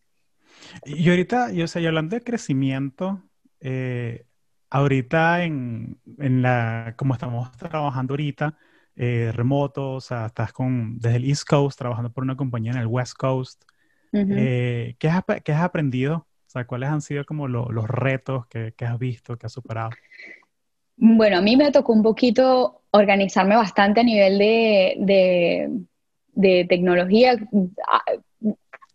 [0.85, 3.21] Y ahorita, yo sé, hablando de crecimiento,
[3.59, 4.25] eh,
[4.71, 8.57] ahorita en, en, la, como estamos trabajando ahorita,
[8.95, 12.79] eh, remoto, o sea, estás con, desde el East Coast, trabajando por una compañía en
[12.79, 13.63] el West Coast,
[14.13, 16.15] eh, ¿qué, has, ¿qué, has, aprendido?
[16.15, 19.91] O sea, ¿cuáles han sido como los retos que, que has visto, que has superado?
[20.97, 25.69] Bueno, a mí me tocó un poquito organizarme bastante a nivel de,
[26.67, 27.35] tecnología.
[27.87, 28.03] Ah,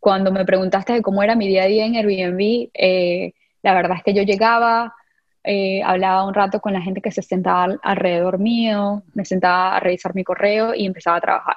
[0.00, 3.32] cuando me preguntaste de cómo era mi día a día en Airbnb, eh,
[3.62, 4.94] la verdad es que yo llegaba,
[5.42, 9.80] eh, hablaba un rato con la gente que se sentaba alrededor mío, me sentaba a
[9.80, 11.56] revisar mi correo y empezaba a trabajar.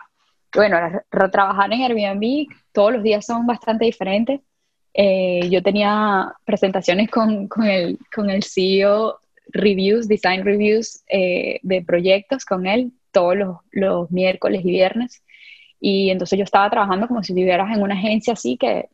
[0.56, 0.78] Bueno,
[1.32, 4.42] trabajar en Airbnb todos los días son bastante diferentes.
[4.94, 9.20] Eh, yo tenía presentaciones con, con, el, con el CEO
[9.52, 13.36] reviews, design reviews eh, de proyectos con él todos
[13.72, 15.24] los, miércoles y viernes.
[15.80, 18.90] Y entonces yo estaba trabajando como si estuvieras en una agencia así que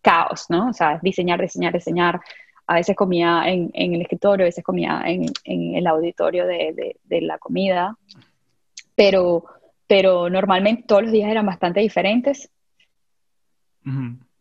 [0.00, 0.68] caos, ¿no?
[0.68, 2.20] O sea, diseñar, diseñar, diseñar.
[2.66, 7.96] A veces comía en, el escritorio, a veces comía en, el auditorio de, la comida,
[8.94, 9.44] pero,
[9.86, 12.50] pero normalmente todos los días eran bastante diferentes.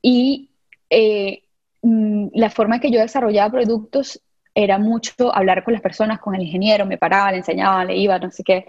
[0.02, 0.50] Y
[0.90, 1.44] eh,
[1.82, 4.22] mm, la forma en que yo desarrollaba productos
[4.54, 8.20] era mucho hablar con las personas, con el ingeniero, me paraba, le enseñaba, le iba,
[8.20, 8.66] no sé qué.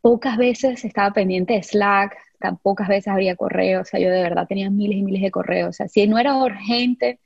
[0.00, 4.22] Pocas veces estaba pendiente de Slack, tan pocas veces había correos, o sea, yo de
[4.22, 7.18] verdad tenía miles y miles de correos, o sea, si no era urgente,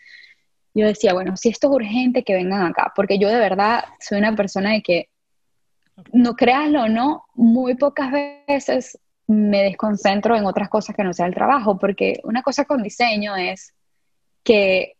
[0.74, 4.18] yo decía, bueno, si esto es urgente, que vengan acá, porque yo de verdad soy
[4.18, 5.08] una persona de que,
[6.12, 11.26] no créanlo o no, muy pocas veces me desconcentro en otras cosas que no sea
[11.26, 13.74] el trabajo, porque una cosa con diseño es
[14.42, 14.96] que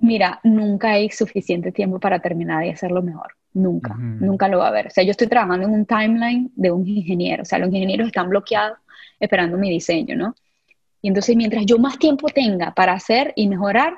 [0.00, 3.34] Mira, nunca hay suficiente tiempo para terminar y hacerlo mejor.
[3.52, 4.88] Nunca, nunca lo va a haber.
[4.88, 7.42] O sea, yo estoy trabajando en un timeline de un ingeniero.
[7.42, 8.78] O sea, los ingenieros están bloqueados
[9.20, 10.34] esperando mi diseño, ¿no?
[11.00, 13.94] Y entonces mientras yo más tiempo tenga para hacer y mejorar,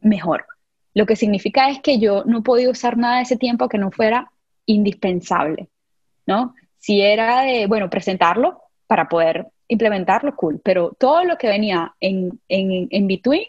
[0.00, 0.46] mejor.
[0.94, 3.90] Lo que significa es que yo no podía usar nada de ese tiempo que no
[3.90, 4.30] fuera
[4.64, 5.68] indispensable,
[6.26, 6.54] ¿no?
[6.78, 12.40] Si era de, bueno, presentarlo para poder implementarlo, cool, pero todo lo que venía en,
[12.48, 13.44] en, en between,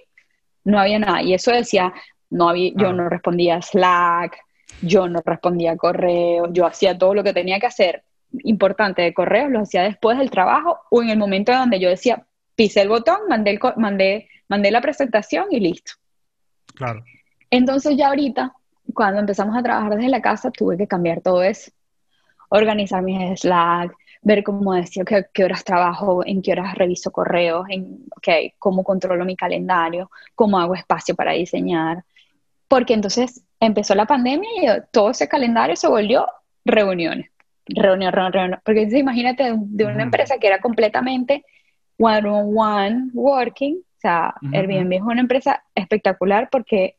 [0.67, 1.21] no había nada.
[1.21, 1.93] Y eso decía,
[2.29, 4.37] no había, yo no respondía Slack,
[4.81, 8.03] yo no respondía correos, yo hacía todo lo que tenía que hacer
[8.43, 12.25] importante de correos, lo hacía después del trabajo o en el momento donde yo decía,
[12.55, 15.93] pisé el botón, mandé, el, mandé, mandé la presentación y listo.
[16.75, 17.01] Claro.
[17.49, 18.51] Entonces ya ahorita,
[18.93, 21.71] cuando empezamos a trabajar desde la casa, tuve que cambiar todo eso.
[22.49, 27.65] Organizar mis Slack, ver cómo decía qué, qué horas trabajo, en qué horas reviso correos,
[27.69, 32.03] en okay, cómo controlo mi calendario, cómo hago espacio para diseñar.
[32.67, 36.27] Porque entonces empezó la pandemia y todo ese calendario se volvió
[36.65, 37.29] reuniones.
[37.65, 38.59] Reunión, reunión, reunión.
[38.63, 41.45] Porque entonces imagínate de, una empresa que era completamente
[41.97, 43.77] one-on-one working.
[43.77, 46.97] O sea, Airbnb es una empresa espectacular porque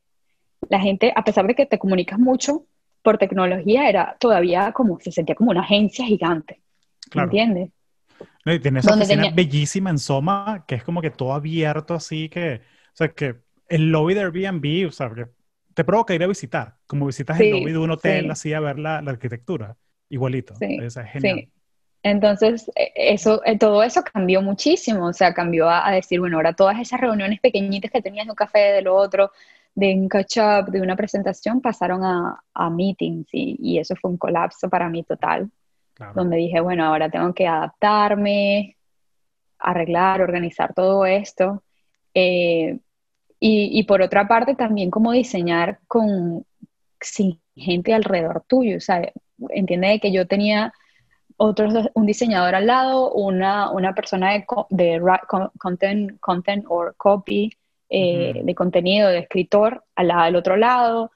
[0.68, 2.64] la gente, a pesar de que te comunicas mucho
[3.02, 6.60] por tecnología, era todavía como, se sentía como una agencia gigante.
[7.14, 7.70] ¿Me entiendes?
[8.44, 12.28] No, y tienes esa oficina bellísima en Soma, que es como que todo abierto así,
[12.28, 13.36] que, o sea, que
[13.68, 15.26] el lobby de Airbnb, o sea, que
[15.74, 18.78] te provoca ir a visitar, como visitas el lobby de un hotel así a ver
[18.78, 19.76] la, la arquitectura,
[20.08, 20.54] igualito.
[20.56, 21.48] Sí, es genial.
[22.02, 26.36] Entonces, e, eso, eh, todo eso cambió muchísimo, o sea, cambió a, a, decir, bueno,
[26.36, 29.32] ahora todas esas reuniones pequeñitas que tenías de un café, de lo otro,
[29.74, 34.16] de un catch-up, de una presentación, pasaron a, a meetings y, y, eso fue un
[34.16, 35.50] colapso para mí total,
[36.14, 38.76] donde dije, bueno, ahora tengo que adaptarme,
[39.58, 41.62] arreglar, organizar todo esto.
[42.14, 42.78] Eh,
[43.40, 46.44] y, y, por otra parte, también como diseñar con
[47.00, 49.12] sin gente alrededor tuyo, o sea,
[49.50, 50.72] entiende que yo tenía
[51.36, 55.00] otros, un diseñador al lado, una, una persona de, de
[55.58, 57.50] content, content or copy,
[57.88, 61.12] eh, de contenido, de escritor al, al, otro lado,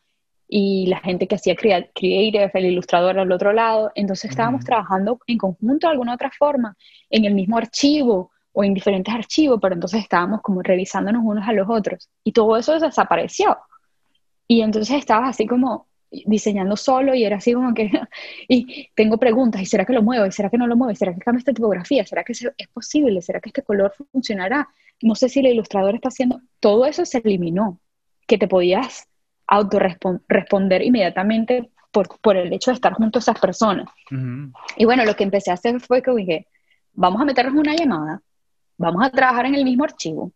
[0.54, 3.90] y la gente que hacía creative, el ilustrador al otro lado.
[3.94, 6.76] Entonces estábamos trabajando en conjunto de alguna otra forma,
[7.08, 11.54] en el mismo archivo o en diferentes archivos, pero entonces estábamos como revisándonos unos a
[11.54, 12.10] los otros.
[12.22, 13.56] Y todo eso desapareció.
[14.46, 17.90] Y entonces estabas así como, diseñando solo y era así como que,
[18.46, 20.26] y tengo preguntas, ¿y será que lo muevo?
[20.26, 20.92] ¿Y será que no lo muevo?
[20.92, 22.04] ¿Y será que cambia esta tipografía?
[22.04, 23.22] ¿Será que es posible?
[23.22, 24.68] ¿Será que este color funcionará?
[25.00, 27.80] No sé si el ilustrador está haciendo, todo eso se eliminó,
[28.26, 29.08] que te podías
[29.52, 33.86] autorresponder inmediatamente por, por, el hecho de estar junto a esas personas.
[34.78, 36.46] Y bueno, lo que empecé a hacer fue que dije,
[36.94, 38.22] vamos a meternos una llamada,
[38.78, 40.32] vamos a trabajar en el mismo archivo,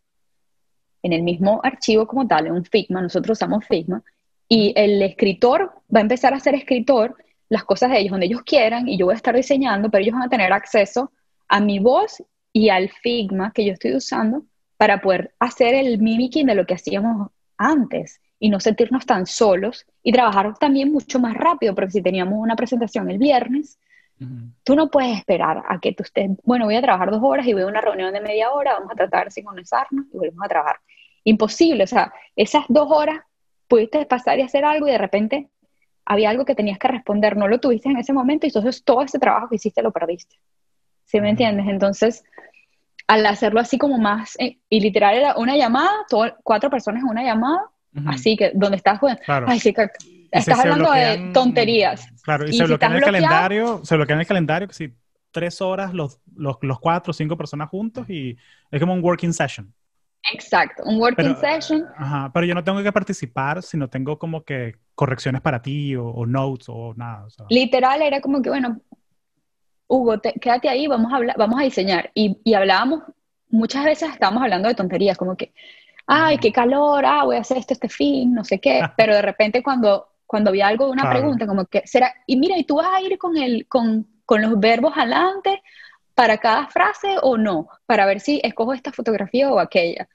[1.03, 4.03] en el mismo archivo como tal, en un Figma, nosotros usamos Figma,
[4.49, 7.17] y el escritor va a empezar a ser escritor
[7.49, 10.15] las cosas de ellos donde ellos quieran y yo voy a estar diseñando, pero ellos
[10.15, 11.11] van a tener acceso
[11.49, 14.45] a mi voz y al Figma que yo estoy usando
[14.77, 19.87] para poder hacer el mimicking de lo que hacíamos antes y no sentirnos tan solos
[20.03, 23.79] y trabajar también mucho más rápido, porque si teníamos una presentación el viernes,
[24.65, 27.53] tú no puedes esperar a que tú estés, bueno, voy a trabajar dos horas y
[27.53, 30.49] voy a una reunión de media hora, vamos a tratar de sincronizarnos y volvemos a
[30.49, 30.77] trabajar.
[31.25, 33.21] Imposible, o sea, esas dos horas
[33.69, 35.51] pudiste pasar y hacer algo y de repente
[36.05, 39.03] había algo que tenías que responder, no lo tuviste en ese momento y entonces todo
[39.03, 40.37] ese trabajo que hiciste lo perdiste.
[41.05, 41.67] ¿Sí me entiendes?
[41.69, 42.25] Entonces,
[43.07, 45.91] al hacerlo así como más, eh, y literal era una llamada,
[46.43, 47.71] cuatro personas en una llamada,
[48.07, 49.47] así que donde estás, bueno, claro.
[49.49, 49.75] ay, sí,
[50.31, 52.07] estás hablando de tonterías.
[52.23, 54.93] Claro, y, se bloquea en el calendario, se bloquea en el calendario que si
[55.31, 58.37] tres horas los, los, los cuatro o cinco personas juntos y
[58.71, 59.73] es como un working session.
[60.33, 61.85] Exacto, un working session.
[61.97, 66.27] Ajá, pero yo no tengo que participar, sino tengo como que correcciones para ti o,
[66.27, 67.27] notes o nada.
[67.49, 68.81] Literal era como que, bueno,
[69.87, 72.11] Hugo, quédate ahí, vamos a, hablar, vamos a diseñar.
[72.15, 73.03] Y, y, hablábamos,
[73.51, 75.53] muchas veces estábamos hablando de tonterías, como que,
[76.07, 78.83] ay, qué calor, ah, voy a hacer esto este fin, no sé qué.
[78.97, 82.57] pero de repente cuando, cuando había algo de una pregunta, como que, será, y mira,
[82.59, 85.63] ¿y tú vas a ir con, el, con, con los verbos adelante?
[86.17, 90.09] para cada frase o no, para ver si escojo esta fotografía o aquella.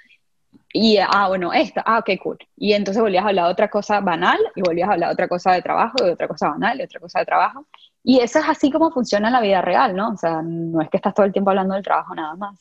[0.74, 2.39] Y, ah, bueno, esta, ah, ok, cool.
[2.58, 5.28] Y entonces volvías a hablar de otra cosa banal y volvías a hablar de otra
[5.28, 7.68] cosa de trabajo, de otra cosa banal, de otra cosa de trabajo.
[8.04, 10.10] Y eso es así como funciona en la vida real, ¿no?
[10.14, 12.56] O sea, no es que estás todo el tiempo hablando del trabajo nada más.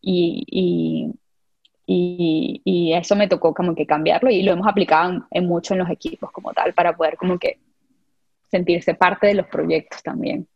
[0.00, 1.14] Y, y,
[1.86, 5.80] y, y eso me tocó como que cambiarlo y lo hemos aplicado en, mucho en
[5.80, 7.58] los equipos como tal, para poder como que
[8.50, 10.46] sentirse parte de los proyectos también.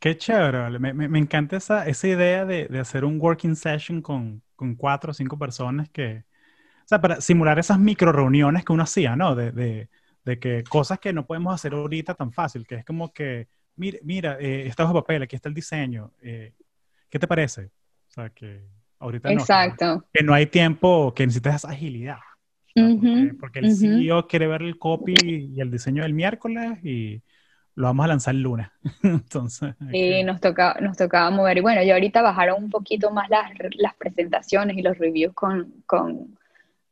[0.00, 4.42] Qué chévere, me, me, encanta esa, esa idea de, de, hacer un working session con,
[4.54, 6.24] con, cuatro o cinco personas que,
[6.84, 9.34] o sea, para simular esas micro reuniones que uno hacía, ¿no?
[9.34, 9.88] De, de,
[10.22, 13.98] de que cosas que no podemos hacer ahorita tan fácil, que es como que, mira,
[14.02, 16.52] mira eh, está bajo papel, aquí está el diseño, eh,
[17.08, 17.70] ¿qué te parece?
[18.08, 18.75] O sea, que...
[18.98, 19.86] Ahorita Exacto.
[19.86, 20.04] no.
[20.12, 22.18] Que no hay tiempo, que necesitas agilidad.
[23.40, 27.22] porque, el CEO quiere ver el copy y el diseño del miércoles y
[27.74, 28.68] lo vamos a lanzar el lunes.
[29.02, 29.74] Entonces.
[29.90, 31.58] Sí, nos, toca, nos tocaba mover.
[31.58, 35.72] Y bueno, ya ahorita bajaron un poquito más las, las presentaciones y los reviews con,
[35.86, 36.38] con,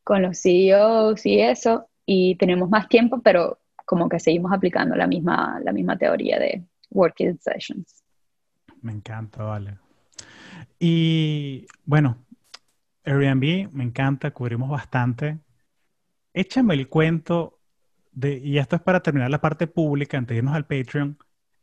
[0.03, 1.87] con los CEOs y eso.
[2.05, 6.63] Y tenemos más tiempo, pero como que seguimos aplicando la misma, la misma teoría de
[6.91, 8.03] working sessions.
[8.81, 9.77] Me encanta, vale.
[10.79, 12.25] Y bueno,
[13.03, 15.39] Airbnb me encanta, cubrimos bastante.
[16.33, 17.59] Échame el cuento
[18.11, 21.17] de, y esto es para terminar la parte pública antes de irnos al Patreon.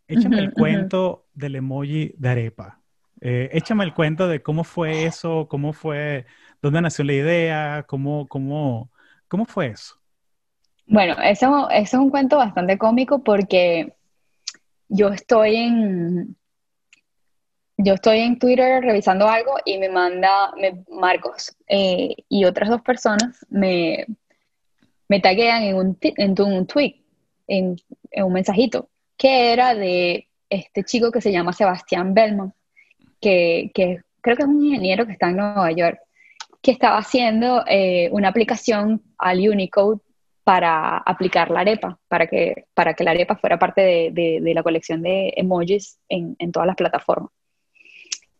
[0.07, 2.81] Échame el cuento del emoji de arepa.
[3.21, 6.27] Eh, échame el cuento de cómo fue eso, cómo fue,
[6.61, 8.91] dónde nació la idea, cómo, cómo,
[9.29, 9.95] cómo fue eso.
[10.87, 13.95] Bueno, eso, eso es un cuento bastante cómico porque
[14.89, 16.37] yo estoy en,
[17.83, 20.53] yo estoy en Twitter revisando algo y me manda
[20.89, 24.07] Marcos eh, y otras dos personas me,
[25.09, 27.03] me taguean en un, en un tweet,
[27.47, 27.77] en,
[28.17, 32.55] un mensajito, que era de este chico que se llama Sebastián Belmont,
[33.21, 33.71] que,
[34.21, 35.99] creo que es un ingeniero que está en Nueva York,
[36.63, 40.01] que estaba haciendo eh, una aplicación al Unicode
[40.45, 44.63] para aplicar la arepa, para que, para que la arepa fuera parte de, de, la
[44.63, 47.31] colección de emojis en, en, todas las plataformas.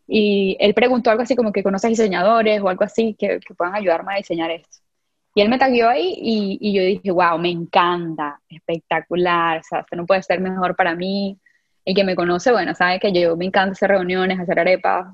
[0.07, 3.75] Y él preguntó algo así como que conoces diseñadores o algo así que, que puedan
[3.75, 4.77] ayudarme a diseñar esto.
[5.35, 9.79] Y él me taguió ahí y, y, yo dije, wow, me encanta, espectacular, o sea,
[9.79, 11.39] esto no puede ser mejor para mí.
[11.85, 15.07] El que me conoce, bueno, sabe que yo me encanta hacer reuniones, hacer arepas,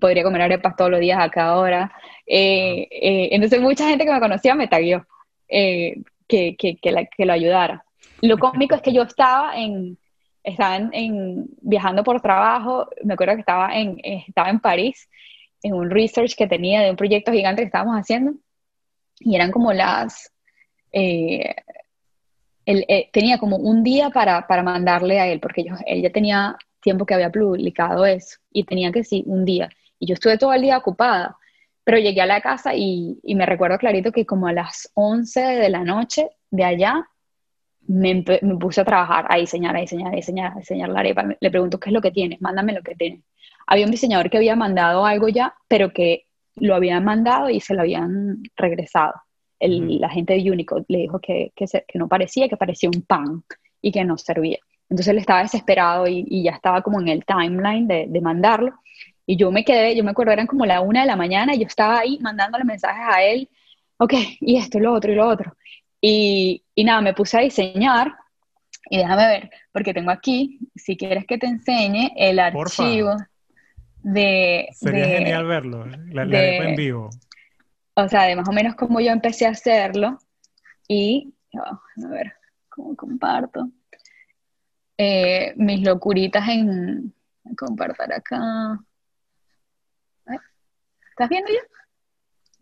[0.00, 1.92] podría comer arepas todos los días a cada hora.
[2.26, 5.06] Eh, eh, entonces mucha gente que me conocía me taguió.
[5.48, 7.84] Eh, que, que, que, lo ayudara.
[8.20, 9.96] Lo cómico es que yo estaba en,
[10.48, 15.08] estaba en, viajando por trabajo, me acuerdo que estaba en, estaba en París,
[15.62, 18.34] en un research que tenía de un proyecto gigante que estábamos haciendo,
[19.20, 20.32] y eran como las,
[20.92, 21.54] eh,
[22.66, 27.06] eh, tenía como un día para, para mandarle a él, porque él ya tenía tiempo
[27.06, 29.68] que había publicado eso, y tenía que sí, un día,
[29.98, 31.36] y yo estuve todo el día ocupada,
[31.88, 35.70] pero llegué a la casa y, me recuerdo clarito que como a las 11 de
[35.70, 37.08] la noche de allá
[37.88, 38.22] me,
[38.60, 41.24] puse a trabajar, a diseñar, a diseñar, a diseñar, a diseñar la arepa.
[41.40, 43.22] Le pregunto qué es lo que tienes, mándame lo que tienes.
[43.66, 46.26] Había un diseñador que había mandado algo ya, pero que
[46.56, 49.14] lo habían mandado y se lo habían regresado.
[49.58, 53.42] El, La gente de Unicode le dijo que, que, no parecía, que parecía un pan
[53.80, 54.58] y que no servía.
[54.90, 58.74] Entonces él estaba desesperado y, ya estaba como en el timeline de, de mandarlo.
[59.26, 61.60] Y yo me quedé, yo me acuerdo, eran como la una de la mañana y
[61.60, 63.48] yo estaba ahí mandándole mensajes a él,
[63.98, 65.54] ok, y esto, y lo otro, y lo otro.
[66.00, 68.14] Y, y nada, me puse a diseñar
[68.90, 73.16] y déjame ver, porque tengo aquí, si quieres que te enseñe el archivo
[74.02, 74.68] de...
[74.72, 75.98] Sería genial verlo, ¿eh?
[76.10, 77.10] la, en vivo.
[77.94, 80.18] O sea, de más o menos como yo empecé a hacerlo
[80.86, 82.32] y, a ver,
[82.68, 83.68] ¿cómo comparto?
[84.96, 87.12] Eh, mis locuritas en
[87.56, 88.80] compartir acá.
[91.10, 91.60] ¿Estás viendo ya?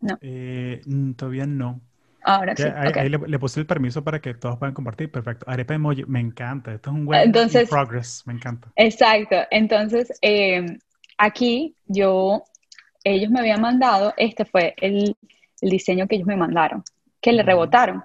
[0.00, 0.18] No.
[0.20, 1.80] Eh, mm, todavía no.
[2.26, 2.64] Ahora sí.
[2.64, 5.12] Ahí, le, puse el permiso para que todos puedan compartir.
[5.12, 5.46] Perfecto.
[5.48, 6.74] Arepa emoji, me encanta.
[6.74, 8.24] Esto es un web Entonces, progress.
[8.26, 8.68] Me encanta.
[8.74, 9.36] Exacto.
[9.52, 10.66] Entonces, eh,
[11.18, 12.42] aquí yo,
[13.04, 15.16] ellos me habían mandado, este fue el,
[15.62, 16.82] diseño que ellos me mandaron,
[17.20, 18.02] que le rebotaron.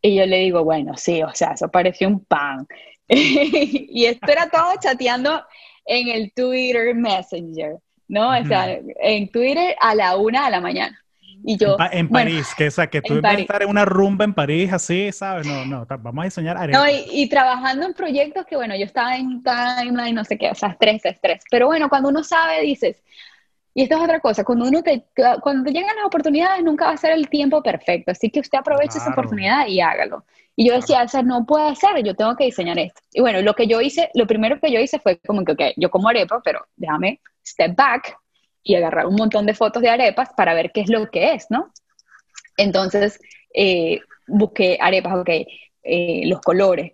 [0.00, 2.66] Y yo le digo, bueno, sí, o sea, eso pareció un pan.
[3.06, 5.44] y espera todo chateando
[5.84, 7.76] en el Twitter Messenger.
[8.08, 8.30] ¿no?
[8.30, 11.04] O sea, en Twitter a la una de la mañana.
[11.44, 14.72] Y yo, en, París, que, o que tú a estar en una rumba en París
[14.72, 15.46] así, ¿sabes?
[15.46, 16.68] No, no, vamos a diseñar.
[16.70, 20.54] No, y, trabajando en proyectos que, bueno, yo estaba en timeline, no sé qué, o
[20.54, 21.42] sea, estrés, estrés.
[21.50, 23.02] Pero bueno, cuando uno sabe, dices,
[23.74, 25.04] y esto es otra cosa, cuando uno te,
[25.40, 28.10] cuando te llegan las oportunidades, nunca va a ser el tiempo perfecto.
[28.10, 30.24] Así que usted aproveche esa oportunidad y hágalo.
[30.56, 33.00] Y yo decía, o sea, no puede ser, yo tengo que diseñar esto.
[33.12, 35.62] Y bueno, lo que yo hice, lo primero que yo hice fue como que, ok,
[35.76, 38.18] yo como arepa, pero déjame step back
[38.62, 41.46] y agarrar un montón de fotos de arepas para ver qué es lo que es,
[41.50, 41.72] ¿no?
[42.56, 43.20] Entonces,
[43.54, 45.30] eh, busqué arepas, ok,
[45.82, 46.92] eh, los colores,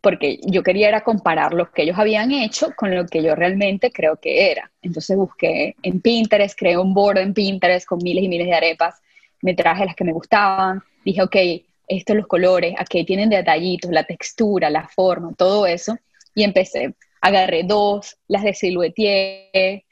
[0.00, 3.90] porque yo quería era comparar lo que ellos habían hecho con lo que yo realmente
[3.90, 4.70] creo que era.
[4.82, 9.00] Entonces busqué en Pinterest, creé un board en Pinterest con miles y miles de arepas,
[9.42, 11.36] me traje las que me gustaban, dije, ok,
[11.88, 15.96] estos los colores, aquí tienen detallitos, la textura, la forma, todo eso,
[16.34, 19.84] y empecé, agarré dos, las de siluetier,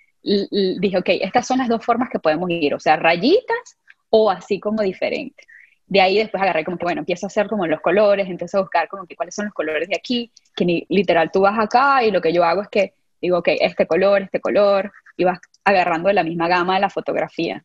[0.80, 3.78] dije, ok, estas son las dos formas que podemos ir, o sea, rayitas
[4.10, 5.44] o así como diferente.
[5.86, 8.62] De ahí después agarré como que, bueno, empiezo a hacer como los colores, empiezo a
[8.62, 12.10] buscar como que cuáles son los colores de aquí, que literal tú vas acá y
[12.10, 16.08] lo que yo hago es que digo, ok, este color, este color, y vas agarrando
[16.08, 17.64] de la misma gama de la fotografía.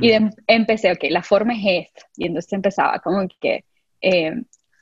[0.00, 0.10] Y
[0.46, 2.06] empecé, ok, la forma es esta.
[2.16, 3.64] Y entonces empezaba como que,
[4.00, 4.32] eh,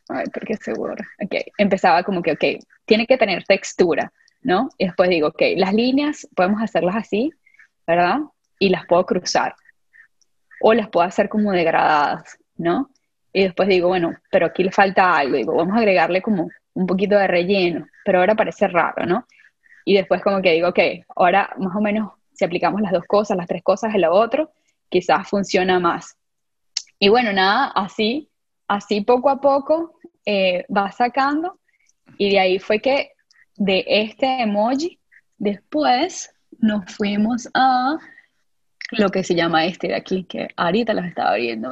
[0.08, 2.44] a ver, porque seguro, ok, empezaba como que, ok,
[2.84, 4.12] tiene que tener textura,
[4.44, 4.68] ¿no?
[4.78, 7.32] Y después digo, ok, las líneas podemos hacerlas así,
[7.86, 8.20] ¿verdad?
[8.58, 9.56] Y las puedo cruzar.
[10.60, 12.90] O las puedo hacer como degradadas, ¿no?
[13.32, 15.36] Y después digo, bueno, pero aquí le falta algo.
[15.36, 19.26] Digo, vamos a agregarle como un poquito de relleno, pero ahora parece raro, ¿no?
[19.84, 20.78] Y después como que digo, ok,
[21.16, 24.52] ahora más o menos si aplicamos las dos cosas, las tres cosas en lo otro,
[24.88, 26.16] quizás funciona más.
[26.98, 28.30] Y bueno, nada, así,
[28.68, 31.58] así poco a poco eh, va sacando
[32.18, 33.13] y de ahí fue que
[33.56, 34.98] de este emoji.
[35.38, 37.96] Después nos fuimos a
[38.92, 41.70] lo que se llama este de aquí, que ahorita los estaba abriendo,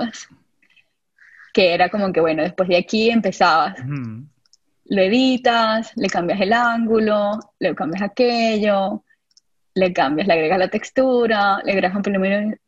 [1.53, 3.77] que era como que bueno, después de aquí empezabas,
[4.85, 9.05] lo editas, le cambias el ángulo, le cambias aquello,
[9.75, 12.19] le cambias, le agregas la textura, le agregas un poco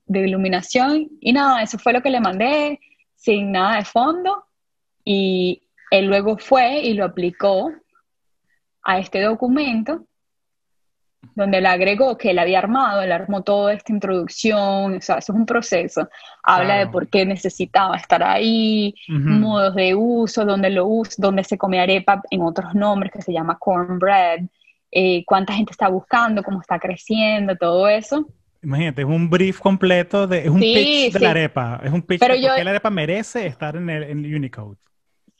[0.06, 2.80] de iluminación y nada, eso fue lo que le mandé
[3.14, 4.44] sin nada de fondo
[5.04, 7.72] y él luego fue y lo aplicó
[8.84, 10.06] a este documento
[11.34, 15.32] donde le agregó que él había armado, él armó toda esta introducción, o sea, eso
[15.32, 16.08] es un proceso,
[16.42, 21.58] habla de por qué necesitaba estar ahí, modos de uso, donde lo usa, donde se
[21.58, 24.40] come arepa en otros nombres que se llama cornbread,
[24.90, 28.26] eh, cuánta gente está buscando, cómo está creciendo, todo eso.
[28.62, 32.20] Imagínate, es un brief completo, de, es un pitch de la arepa, es un pitch
[32.20, 34.76] de por qué la arepa merece estar en el en Unicode.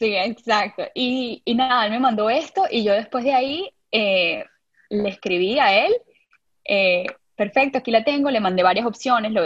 [0.05, 0.83] Sí, exacto.
[0.93, 4.45] Y, y, nada, él me mandó esto y yo después de ahí eh,
[4.91, 5.95] le escribí a él,
[6.63, 9.45] eh, perfecto, aquí la tengo, le mandé varias opciones, lo,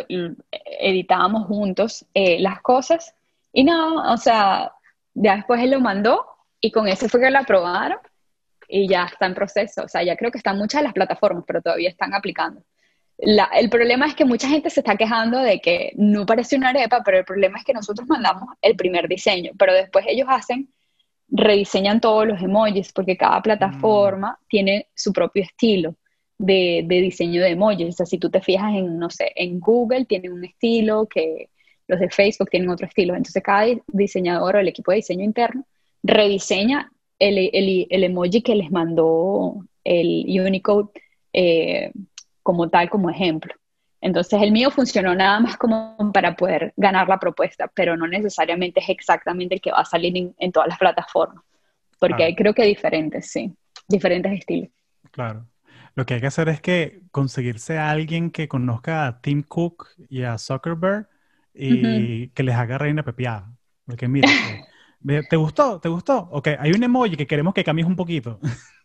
[0.50, 3.14] editábamos juntos las cosas
[3.52, 4.72] y nada, o sea,
[5.14, 6.26] ya después él lo mandó
[6.60, 7.98] y con eso fue que lo aprobaron
[8.66, 9.84] y ya está en proceso.
[9.84, 12.62] O sea, ya creo que están muchas de las plataformas, pero todavía están aplicando.
[13.18, 17.02] El problema es que mucha gente se está quejando de que no parece una arepa,
[17.04, 20.68] pero el problema es que nosotros mandamos el primer diseño, pero después ellos hacen,
[21.28, 24.46] rediseñan todos los emojis, porque cada plataforma mm.
[24.48, 25.96] tiene su propio estilo
[26.38, 27.88] de, de, diseño de emojis.
[27.88, 31.50] O sea, si tú te fijas en, no sé, en Google tienen un estilo, que
[31.88, 33.16] los de Facebook tienen otro estilo.
[33.16, 35.64] Entonces cada diseñador o el equipo de diseño interno
[36.02, 40.90] rediseña el, emoji que les mandó el Unicode
[41.32, 41.90] eh,
[42.48, 43.52] como tal, como ejemplo.
[44.00, 48.80] Entonces el mío funcionó nada más como para poder ganar la propuesta, pero no necesariamente
[48.80, 51.44] es exactamente el que va a salir en, todas las plataformas,
[51.98, 53.54] porque creo que diferentes, sí,
[53.86, 54.70] diferentes estilos.
[55.10, 55.46] Claro.
[55.94, 59.88] Lo que hay que hacer es que conseguirse a alguien que conozca a Tim Cook
[60.08, 61.06] y a Zuckerberg
[61.52, 63.52] y que les haga reina pepiada.
[63.84, 64.26] Porque mira,
[65.28, 65.80] ¿Te gustó?
[65.80, 66.28] ¿Te gustó?
[66.32, 68.40] Ok, hay un emoji que queremos que cambies un poquito.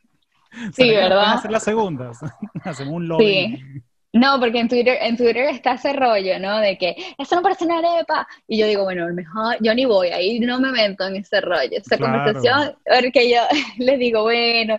[0.74, 1.34] Sí, ¿verdad?
[1.34, 2.20] hacer las segundas.
[2.64, 3.24] Hacemos un lobby.
[3.24, 3.84] Sí.
[4.14, 6.60] No, porque en Twitter, en Twitter está ese rollo, ¿no?
[6.60, 8.28] De que eso no parece una arepa.
[8.48, 11.72] Y yo digo, bueno, mejor yo ni voy, ahí no me meto en ese rollo,
[11.72, 13.42] esa conversación, porque yo
[13.80, 14.78] les digo, bueno,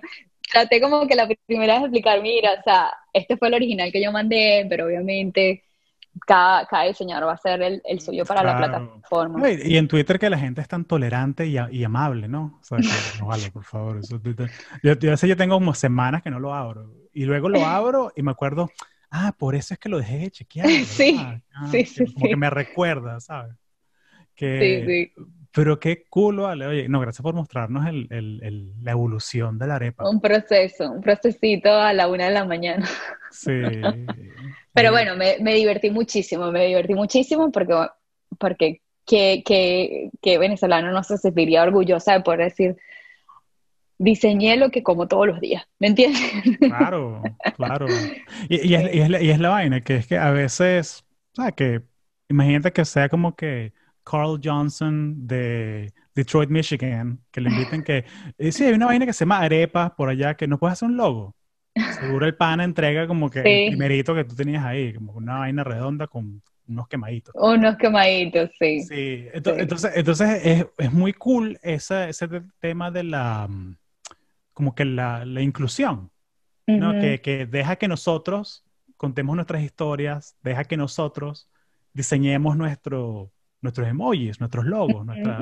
[0.52, 3.90] traté como que la primera vez de explicar, mira, o sea, este fue el original
[3.90, 5.64] que yo mandé, pero obviamente
[6.26, 9.50] cada, cada diseñador va a hacer el, el suyo para la plataforma.
[9.50, 12.58] Y, en Twitter que la gente es tan tolerante y, y amable, ¿no?
[12.60, 12.84] O sea, que,
[13.20, 13.98] no vale, por favor.
[13.98, 14.20] Eso,
[14.82, 16.92] yo, yo, yo tengo como semanas que no lo abro.
[17.12, 18.70] Y luego lo abro y me acuerdo,
[19.10, 20.66] ah, por eso es que lo dejé de chequear.
[20.84, 22.12] Sí, ah, sí, sí.
[22.12, 23.54] Como que me recuerda, ¿sabes?
[24.34, 25.24] Que, sí, sí.
[25.54, 26.66] Pero qué cool, vale.
[26.66, 30.08] Oye, no, gracias por mostrarnos el, el, la evolución de la arepa.
[30.08, 32.88] Un proceso, un procesito a la una de la mañana.
[33.30, 33.52] Sí.
[34.72, 37.72] Pero bueno, me, me, divertí muchísimo, me divertí muchísimo porque,
[38.36, 42.76] porque que, que, que venezolano no se sentiría orgullosa de poder decir,
[43.96, 46.20] diseñé lo que como todos los días, ¿me entiendes?
[46.58, 47.22] Claro,
[47.56, 47.86] claro.
[48.48, 51.04] Y, y, es, y, es, la, y, es, la, vaina, que es que a veces,
[51.38, 51.82] o sea, que
[52.28, 53.72] imagínate que sea como que
[54.04, 58.04] Carl Johnson de Detroit, Michigan, que le inviten que,
[58.38, 60.88] eh, sí, hay una vaina que se llama arepa por allá, que no puedes hacer
[60.88, 61.34] un logo.
[62.00, 65.64] Seguro el pana entrega como que el primerito que tú tenías ahí, como una vaina
[65.64, 67.34] redonda con unos quemaditos.
[67.36, 68.82] Unos quemaditos, sí.
[68.82, 72.28] Sí, entonces, entonces, es, es, muy cool ese, ese
[72.60, 73.76] tema de la, mm,
[74.52, 76.10] como que la, la inclusión,
[76.66, 76.92] ¿no?
[76.92, 78.64] que, que deja que nosotros
[78.96, 81.50] contemos nuestras historias, deja que nosotros
[81.92, 83.30] diseñemos nuestro,
[83.64, 85.40] nuestros emojis, nuestros logos, nuestra,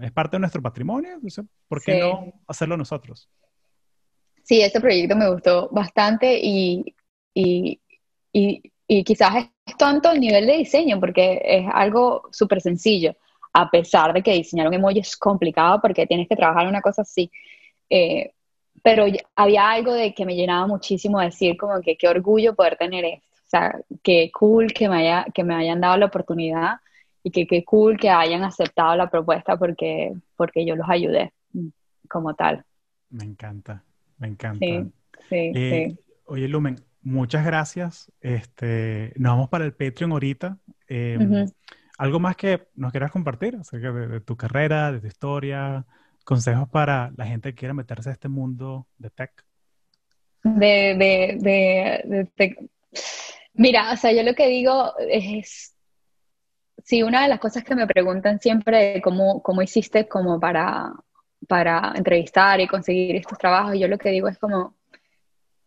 [0.00, 1.18] es parte de nuestro patrimonio,
[1.68, 3.28] ¿por qué no hacerlo nosotros?
[4.42, 6.94] Sí, este proyecto me gustó bastante y,
[7.34, 7.80] y,
[8.32, 13.16] y, quizás es tanto el nivel de diseño, porque es algo súper sencillo,
[13.52, 17.02] a pesar de que diseñar un emoji es complicado porque tienes que trabajar una cosa
[17.02, 17.30] así.
[17.90, 18.32] Eh,
[18.82, 23.04] pero había algo de que me llenaba muchísimo decir como que qué orgullo poder tener
[23.04, 23.33] esto.
[23.44, 26.78] O sea, qué cool que me, haya, que me hayan dado la oportunidad
[27.22, 31.68] y que qué cool que hayan aceptado la propuesta porque, porque yo los ayudé mm,
[32.08, 32.64] como tal.
[33.10, 33.84] Me encanta,
[34.18, 34.58] me encanta.
[34.58, 34.92] Sí,
[35.28, 35.98] sí, eh, sí.
[36.26, 38.10] Oye, Lumen, muchas gracias.
[38.20, 40.58] Este, nos vamos para el Patreon ahorita.
[40.88, 41.46] Em,
[41.96, 45.86] ¿Algo más que nos quieras compartir acerca de, tu carrera, de tu historia?
[46.24, 49.44] ¿Consejos para la gente que quiera meterse a este mundo de tech?
[50.42, 52.70] De, de, de,
[53.54, 55.76] Mira, o sea, yo lo que digo es,
[56.84, 60.92] sí, una de las cosas que me preguntan siempre cómo, cómo hiciste como para,
[61.48, 64.74] para entrevistar y conseguir estos trabajos, yo lo que digo es como,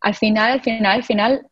[0.02, 1.48] al final, al final, al final,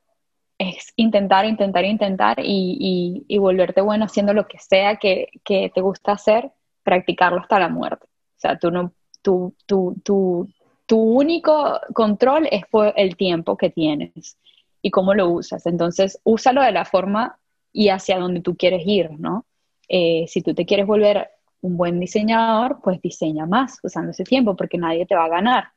[0.57, 5.81] es intentar, intentar, intentar y, y, volverte bueno haciendo lo que sea que, que, te
[5.81, 6.51] gusta hacer,
[6.83, 8.05] practicarlo hasta la muerte.
[8.05, 10.47] O sea, tú no, tu, tu, tu,
[10.85, 14.37] tu único control es por el tiempo que tienes
[14.85, 15.65] y cómo lo usas.
[15.65, 17.39] Entonces, úsalo de la forma
[17.73, 19.47] y hacia donde tú quieres ir, ¿no?
[19.89, 21.27] Eh, si tú te quieres volver
[21.61, 25.69] un buen diseñador, pues diseña más usando ese tiempo, porque nadie te va a ganar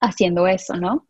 [0.00, 1.08] haciendo eso, ¿no?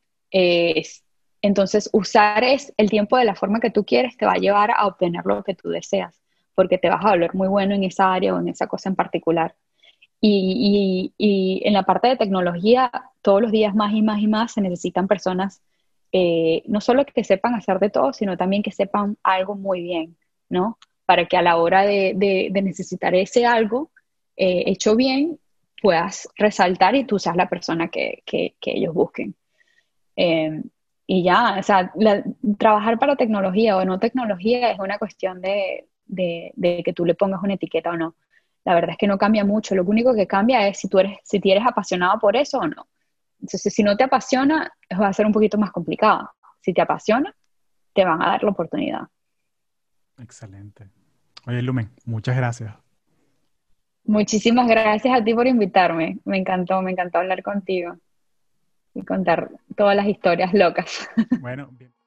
[1.43, 4.71] entonces, usar es el tiempo de la forma que tú quieres te va a llevar
[4.71, 6.23] a obtener lo que tú deseas,
[6.55, 8.97] porque te vas a volver muy bueno en esa área o en esa cosa en
[8.97, 9.55] particular.
[10.21, 11.13] Y,
[11.67, 15.09] en la parte de tecnología, todos los días más y más y más se necesitan
[15.09, 15.63] personas,
[16.13, 20.17] eh, no solo que sepan hacer de todo, sino también que sepan algo muy bien,
[20.49, 20.79] ¿no?
[21.07, 23.91] Para que a la hora de, necesitar ese algo
[24.37, 25.39] eh, hecho bien,
[25.83, 28.23] puedas resaltar y tú seas la persona que
[28.63, 29.35] ellos busquen.
[30.23, 30.63] Eh,
[31.07, 31.93] y ya, o sea,
[32.59, 37.43] trabajar para tecnología o no tecnología es una cuestión de, de, que tú le pongas
[37.43, 38.15] una etiqueta o no.
[38.65, 39.75] La verdad es que no cambia mucho.
[39.75, 42.87] Lo único que cambia es si tú eres, si eres apasionado por eso o no.
[43.41, 44.71] Entonces, si no te apasiona,
[45.01, 46.31] va a ser un poquito más complicado.
[46.61, 47.35] Si te apasiona,
[47.95, 49.03] te van a dar la oportunidad.
[50.19, 50.91] Excelente.
[51.47, 52.75] Oye, Lumen, muchas gracias.
[54.05, 56.19] Muchísimas gracias a ti por invitarme.
[56.25, 57.97] Me encantó, me encantó hablar contigo
[58.95, 61.09] y contar todas las historias locas.
[61.41, 62.00] Bueno, bien.